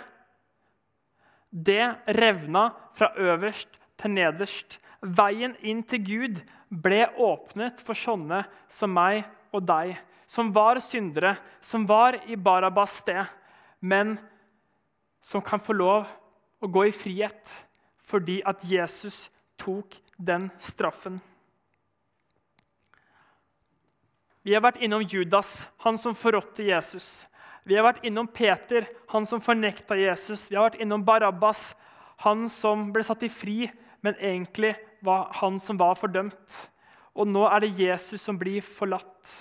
det 1.50 1.96
revna 2.16 2.70
fra 2.96 3.10
øverst 3.16 3.78
til 4.00 4.14
nederst. 4.14 4.78
Veien 5.00 5.54
inn 5.60 5.82
til 5.86 6.04
Gud 6.04 6.40
ble 6.68 7.06
åpnet 7.16 7.80
for 7.84 7.96
sånne 7.96 8.42
som 8.72 8.92
meg 8.92 9.24
og 9.52 9.64
deg, 9.68 9.96
som 10.28 10.50
var 10.52 10.80
syndere, 10.84 11.36
som 11.60 11.86
var 11.88 12.18
i 12.28 12.36
Barabas 12.36 12.98
sted, 13.00 13.24
men 13.80 14.18
som 15.24 15.42
kan 15.44 15.60
få 15.60 15.76
lov 15.76 16.06
å 16.60 16.68
gå 16.70 16.88
i 16.88 16.94
frihet 16.94 17.54
fordi 18.08 18.38
at 18.48 18.62
Jesus 18.64 19.26
tok 19.60 19.98
den 20.16 20.48
straffen. 20.64 21.18
Vi 24.46 24.54
har 24.56 24.62
vært 24.64 24.80
innom 24.80 25.04
Judas, 25.04 25.66
han 25.84 25.98
som 26.00 26.16
forrådte 26.16 26.64
Jesus. 26.64 27.26
Vi 27.68 27.76
har 27.76 27.84
vært 27.84 28.04
innom 28.08 28.30
Peter, 28.32 28.86
han 29.12 29.26
som 29.28 29.42
fornekta 29.44 29.98
Jesus. 29.98 30.46
Vi 30.48 30.56
har 30.56 30.70
vært 30.70 30.80
innom 30.80 31.04
Barabbas, 31.04 31.74
han 32.24 32.46
som 32.48 32.86
ble 32.94 33.04
satt 33.04 33.26
i 33.26 33.28
fri, 33.28 33.66
men 34.00 34.16
egentlig 34.16 34.72
var 35.04 35.28
han 35.42 35.58
som 35.60 35.76
var 35.76 35.98
fordømt. 36.00 36.62
Og 37.18 37.26
nå 37.26 37.42
er 37.50 37.64
det 37.64 37.78
Jesus 37.80 38.22
som 38.22 38.38
blir 38.38 38.62
forlatt. 38.62 39.32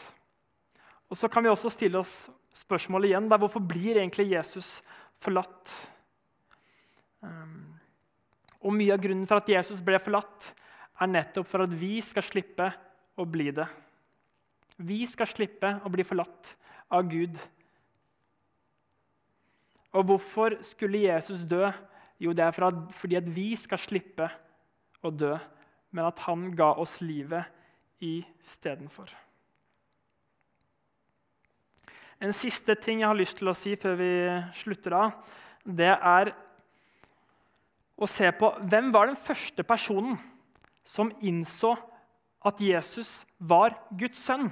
Og 1.07 1.17
Så 1.17 1.29
kan 1.29 1.45
vi 1.45 1.51
også 1.51 1.69
stille 1.71 1.99
oss 2.01 2.27
spørsmålet 2.57 3.11
igjen. 3.11 3.29
Der, 3.29 3.37
hvorfor 3.37 3.61
blir 3.61 3.99
egentlig 3.99 4.31
Jesus 4.31 4.81
forlatt? 5.21 5.73
Um, 7.21 7.77
og 8.65 8.73
Mye 8.73 8.95
av 8.95 9.01
grunnen 9.01 9.27
for 9.29 9.39
at 9.39 9.49
Jesus 9.49 9.81
ble 9.85 9.99
forlatt, 10.01 10.53
er 10.97 11.11
nettopp 11.11 11.45
for 11.47 11.63
at 11.63 11.73
vi 11.77 11.99
skal 12.01 12.25
slippe 12.25 12.71
å 13.17 13.25
bli 13.29 13.51
det. 13.53 13.67
Vi 14.81 15.03
skal 15.09 15.29
slippe 15.29 15.75
å 15.85 15.91
bli 15.93 16.05
forlatt 16.05 16.55
av 16.93 17.05
Gud. 17.09 17.37
Og 19.93 20.09
hvorfor 20.09 20.57
skulle 20.65 21.05
Jesus 21.05 21.45
dø? 21.45 21.69
Jo, 22.21 22.33
det 22.33 22.43
er 22.45 22.57
fordi 22.97 23.19
at 23.19 23.29
vi 23.29 23.51
skal 23.57 23.81
slippe 23.81 24.31
å 25.05 25.13
dø, 25.13 25.35
men 25.93 26.09
at 26.09 26.25
han 26.25 26.49
ga 26.57 26.71
oss 26.81 26.97
livet 27.05 27.45
istedenfor. 28.03 29.09
En 32.17 32.33
siste 32.33 32.73
ting 32.81 33.01
jeg 33.01 33.09
har 33.09 33.17
lyst 33.17 33.37
til 33.37 33.49
å 33.49 33.55
si 33.57 33.75
før 33.77 33.97
vi 33.99 34.11
slutter 34.57 34.95
av, 34.97 35.17
det 35.67 35.91
er 35.93 36.31
å 37.97 38.07
se 38.09 38.29
på 38.39 38.49
hvem 38.69 38.89
var 38.93 39.09
den 39.09 39.19
første 39.19 39.65
personen 39.67 40.17
som 40.87 41.11
innså 41.21 41.75
at 42.47 42.61
Jesus 42.63 43.25
var 43.37 43.75
Guds 43.97 44.21
sønn. 44.23 44.49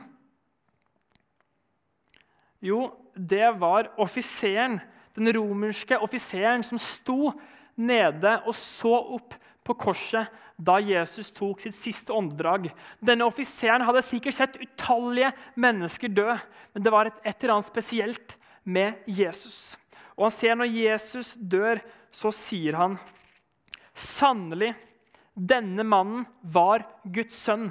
Jo, 2.65 2.89
det 3.15 3.47
var 3.61 3.91
offiseren, 4.01 4.79
den 5.15 5.31
romerske 5.37 5.97
offiseren 6.01 6.65
som 6.65 6.81
sto 6.81 7.31
nede 7.77 8.39
og 8.43 8.55
så 8.57 8.93
opp 9.15 9.37
på 9.65 9.75
korset 9.77 10.29
da 10.55 10.77
Jesus 10.79 11.31
tok 11.35 11.63
sitt 11.63 11.75
siste 11.75 12.13
åndedrag. 12.15 12.69
Denne 13.03 13.27
offiseren 13.27 13.83
hadde 13.87 14.03
sikkert 14.05 14.37
sett 14.37 14.59
utallige 14.61 15.33
mennesker 15.59 16.13
dø, 16.13 16.35
men 16.75 16.85
det 16.85 16.93
var 16.93 17.09
et, 17.09 17.17
et 17.25 17.35
eller 17.41 17.57
annet 17.57 17.71
spesielt 17.71 18.37
med 18.63 19.01
Jesus. 19.09 19.75
Og 20.15 20.29
han 20.29 20.35
ser 20.35 20.59
når 20.59 20.71
Jesus 20.71 21.33
dør, 21.35 21.81
så 22.15 22.31
sier 22.31 22.77
han 22.79 22.99
Sannelig, 23.95 24.73
denne 25.35 25.83
mannen 25.87 26.25
var 26.41 26.83
Guds 27.03 27.37
sønn. 27.45 27.69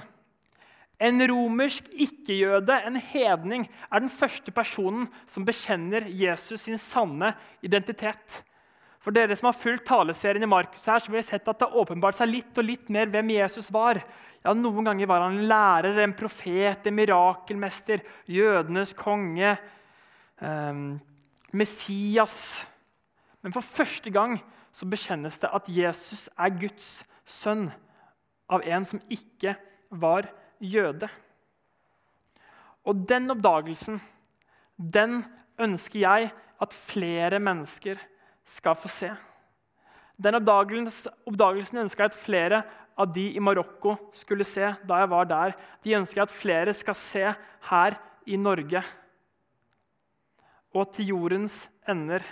En 1.01 1.21
romersk 1.29 1.91
ikke-jøde, 1.91 2.77
en 2.87 2.97
hedning, 2.97 3.67
er 3.91 4.05
den 4.05 4.13
første 4.13 4.53
personen 4.55 5.09
som 5.29 5.45
bekjenner 5.45 6.07
Jesus 6.09 6.65
sin 6.65 6.81
sanne 6.81 7.35
identitet. 7.65 8.41
For 9.05 9.13
dere 9.13 9.37
som 9.37 9.51
har 9.51 9.57
fulgt 9.59 9.85
taleserien 9.85 10.47
i 10.47 10.49
Markus, 10.49 10.87
her, 10.89 11.03
så 11.03 11.13
vil 11.13 11.21
jeg 11.21 11.27
sett 11.29 11.49
at 11.51 11.61
det 11.61 11.67
åpenbart 11.77 12.17
seg 12.17 12.31
litt 12.31 12.57
og 12.61 12.65
litt 12.65 12.87
mer 12.93 13.11
hvem 13.13 13.35
Jesus 13.35 13.67
var. 13.75 13.99
Ja, 14.41 14.55
Noen 14.57 14.87
ganger 14.89 15.11
var 15.11 15.27
han 15.27 15.37
en 15.37 15.49
lærer, 15.51 15.99
en 16.01 16.15
profet, 16.17 16.87
en 16.89 16.97
mirakelmester, 16.97 18.01
jødenes 18.33 18.95
konge, 18.97 19.59
eh, 20.41 20.79
Messias. 21.53 22.39
Men 23.45 23.53
for 23.53 23.61
første 23.61 24.09
gang 24.09 24.39
så 24.73 24.89
bekjennes 24.89 25.37
det 25.43 25.53
at 25.53 25.69
Jesus 25.69 26.31
er 26.41 26.57
Guds 26.65 26.89
sønn 27.29 27.69
av 28.49 28.65
en 28.65 28.89
som 28.89 29.05
ikke 29.13 29.53
var 29.93 30.31
jøde. 30.65 31.13
Og 32.89 33.05
den 33.05 33.29
oppdagelsen, 33.37 34.01
den 34.81 35.23
ønsker 35.61 36.01
jeg 36.01 36.33
at 36.65 36.73
flere 36.73 37.37
mennesker 37.37 38.01
skal 38.01 38.11
få 38.45 38.89
se. 38.89 39.11
Den 40.17 40.39
oppdagelsen, 40.39 41.79
ønska 41.83 42.05
jeg 42.05 42.13
at 42.13 42.19
flere 42.19 42.63
av 42.97 43.11
de 43.13 43.33
i 43.35 43.41
Marokko 43.43 43.97
skulle 44.15 44.47
se 44.47 44.75
da 44.87 45.01
jeg 45.03 45.11
var 45.11 45.25
der. 45.27 45.55
De 45.83 45.97
ønsker 45.99 46.21
jeg 46.21 46.29
at 46.29 46.37
flere 46.37 46.75
skal 46.75 46.95
se 46.95 47.25
her 47.71 47.97
i 48.27 48.37
Norge 48.37 48.85
og 50.75 50.91
til 50.95 51.13
jordens 51.13 51.69
ender. 51.89 52.23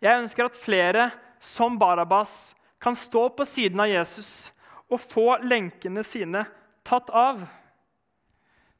Jeg 0.00 0.22
ønsker 0.22 0.48
at 0.48 0.58
flere 0.58 1.10
som 1.42 1.78
Barabas 1.78 2.54
kan 2.82 2.96
stå 2.98 3.28
på 3.36 3.44
siden 3.46 3.80
av 3.84 3.90
Jesus 3.90 4.50
og 4.92 5.00
få 5.00 5.26
lenkene 5.44 6.02
sine 6.04 6.44
tatt 6.84 7.10
av, 7.14 7.44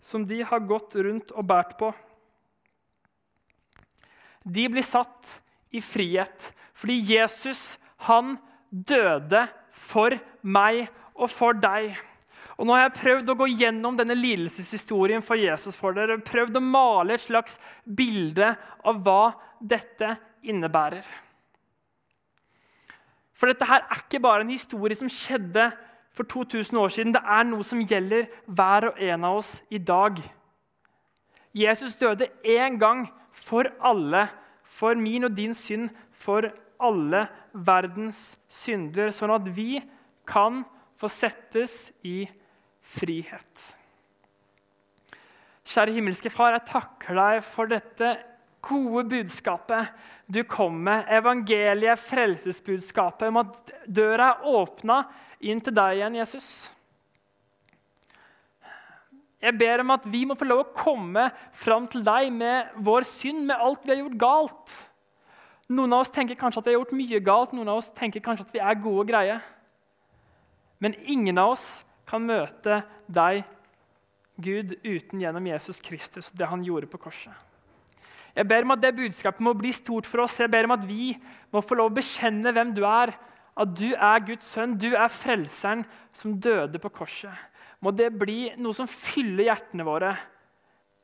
som 0.02 0.24
de 0.26 0.40
har 0.42 0.64
gått 0.66 0.96
rundt 0.98 1.30
og 1.32 1.46
båret 1.46 1.76
på. 1.78 1.92
De 4.42 4.66
blir 4.72 4.84
satt 4.84 5.38
i 5.70 5.80
frihet 5.84 6.50
fordi 6.76 6.98
Jesus 7.14 7.76
han 8.08 8.36
døde 8.70 9.46
for 9.72 10.16
meg 10.42 10.86
og 11.14 11.30
for 11.30 11.56
deg. 11.56 11.92
Og 12.58 12.66
nå 12.68 12.76
har 12.76 12.86
jeg 12.86 12.98
prøvd 13.00 13.32
å 13.32 13.38
gå 13.40 13.48
gjennom 13.58 13.96
denne 13.98 14.16
lidelseshistorien 14.16 15.24
for 15.24 15.40
Jesus 15.40 15.76
for 15.78 15.96
dere. 15.96 16.20
Prøvd 16.22 16.58
å 16.58 16.64
male 16.64 17.16
et 17.16 17.24
slags 17.24 17.58
bilde 17.84 18.52
av 18.86 19.00
hva 19.04 19.32
dette 19.58 20.16
innebærer. 20.46 21.06
For 23.34 23.50
dette 23.50 23.66
her 23.66 23.82
er 23.82 24.04
ikke 24.04 24.20
bare 24.22 24.44
en 24.44 24.52
historie 24.52 24.94
som 24.98 25.10
skjedde 25.10 25.70
for 26.14 26.28
2000 26.28 26.78
år 26.78 26.92
siden. 26.94 27.14
Det 27.16 27.22
er 27.24 27.48
noe 27.48 27.66
som 27.66 27.80
gjelder 27.82 28.28
hver 28.46 28.92
og 28.92 29.00
en 29.02 29.26
av 29.26 29.40
oss 29.40 29.56
i 29.72 29.80
dag. 29.82 30.20
Jesus 31.56 31.96
døde 31.98 32.30
én 32.46 32.78
gang 32.80 33.08
for 33.32 33.66
alle, 33.82 34.28
for 34.72 34.96
min 34.98 35.28
og 35.28 35.36
din 35.36 35.54
synd, 35.56 35.90
for 36.12 36.48
alle 36.82 37.26
verdens 37.52 38.32
synder, 38.50 39.12
sånn 39.14 39.34
at 39.34 39.46
vi 39.54 39.76
kan 40.28 40.62
få 40.98 41.10
settes 41.12 41.90
i 42.06 42.24
frihet. 42.94 43.68
Kjære 45.62 45.94
himmelske 45.94 46.30
Far, 46.32 46.56
jeg 46.56 46.68
takker 46.72 47.18
deg 47.18 47.42
for 47.46 47.70
dette 47.70 48.16
gode 48.62 49.04
budskapet 49.10 49.92
du 50.32 50.42
kom 50.48 50.78
med, 50.86 51.04
evangeliet, 51.12 52.00
frelsesbudskapet, 52.00 53.28
om 53.28 53.40
at 53.42 53.72
døra 53.86 54.32
er 54.32 54.46
åpna 54.48 55.02
inn 55.44 55.60
til 55.62 55.74
deg 55.76 55.98
igjen, 55.98 56.18
Jesus. 56.22 56.48
Jeg 59.42 59.58
ber 59.58 59.82
om 59.82 59.90
at 59.90 60.04
vi 60.06 60.22
må 60.28 60.36
få 60.38 60.46
lov 60.46 60.60
å 60.62 60.72
komme 60.76 61.26
fram 61.58 61.88
til 61.90 62.04
deg 62.06 62.30
med 62.34 62.76
vår 62.86 63.06
synd, 63.10 63.42
med 63.48 63.58
alt 63.58 63.82
vi 63.82 63.90
har 63.90 64.02
gjort 64.04 64.20
galt. 64.20 64.74
Noen 65.72 65.96
av 65.96 66.04
oss 66.04 66.12
tenker 66.14 66.38
kanskje 66.38 66.62
at 66.62 66.68
vi 66.68 66.74
har 66.74 66.78
gjort 66.78 66.94
mye 66.94 67.22
galt, 67.26 67.56
noen 67.56 67.72
av 67.72 67.80
oss 67.80 67.90
tenker 67.96 68.22
kanskje 68.22 68.46
at 68.46 68.54
vi 68.54 68.62
er 68.62 68.78
gode 68.78 69.02
og 69.02 69.10
greie. 69.10 69.40
Men 70.82 70.94
ingen 71.10 71.40
av 71.42 71.56
oss 71.56 71.66
kan 72.06 72.22
møte 72.26 72.82
deg, 73.10 73.42
Gud, 74.42 74.76
uten 74.82 75.20
gjennom 75.20 75.44
Jesus 75.46 75.78
Kristus 75.84 76.30
og 76.32 76.38
det 76.40 76.48
han 76.48 76.62
gjorde 76.64 76.88
på 76.90 77.00
korset. 77.02 77.34
Jeg 78.32 78.48
ber 78.48 78.64
om 78.64 78.72
at 78.72 78.80
det 78.80 78.94
budskapet 78.96 79.44
må 79.44 79.52
bli 79.58 79.74
stort 79.76 80.08
for 80.08 80.24
oss. 80.24 80.38
Jeg 80.40 80.50
ber 80.50 80.64
om 80.64 80.74
at 80.74 80.86
vi 80.88 81.12
må 81.52 81.60
få 81.60 81.76
lov 81.76 81.90
å 81.90 81.96
bekjenne 81.98 82.54
hvem 82.54 82.72
du 82.72 82.80
er. 82.88 83.12
At 83.52 83.74
du 83.76 83.90
er 83.92 84.24
Guds 84.24 84.48
sønn, 84.54 84.78
du 84.80 84.94
er 84.94 85.12
frelseren 85.12 85.84
som 86.16 86.38
døde 86.40 86.80
på 86.80 86.90
korset. 86.96 87.34
Må 87.82 87.90
det 87.90 88.12
bli 88.14 88.52
noe 88.62 88.76
som 88.76 88.86
fyller 88.90 89.48
hjertene 89.48 89.86
våre, 89.86 90.12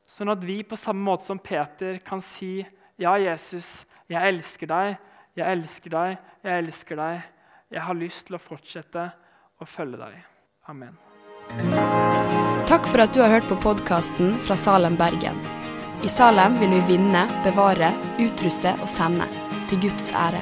sånn 0.09 0.31
at 0.31 0.43
vi 0.47 0.61
på 0.63 0.79
samme 0.79 1.03
måte 1.05 1.27
som 1.27 1.41
Peter 1.43 1.99
kan 2.05 2.23
si 2.23 2.61
ja, 2.99 3.13
Jesus, 3.19 3.83
jeg 4.09 4.31
elsker 4.33 4.69
deg, 4.69 4.95
jeg 5.37 5.57
elsker 5.57 5.93
deg, 5.93 6.15
jeg 6.43 6.63
elsker 6.63 6.99
deg. 6.99 7.27
Jeg 7.69 7.85
har 7.85 7.97
lyst 7.99 8.25
til 8.27 8.39
å 8.39 8.41
fortsette 8.41 9.03
å 9.61 9.67
følge 9.69 9.99
deg. 10.01 10.15
Amen. 10.71 10.97
Takk 12.69 12.89
for 12.89 13.03
at 13.03 13.13
du 13.13 13.21
har 13.21 13.33
hørt 13.35 13.47
på 13.49 13.59
podkasten 13.61 14.33
fra 14.45 14.57
Salem, 14.57 14.97
Bergen. 14.99 15.37
I 16.05 16.09
Salem 16.09 16.57
vil 16.61 16.73
vi 16.77 16.95
vinne, 16.95 17.25
bevare, 17.45 17.93
utruste 18.23 18.73
og 18.79 18.89
sende. 18.89 19.29
Til 19.69 19.85
Guds 19.85 20.13
ære. 20.17 20.41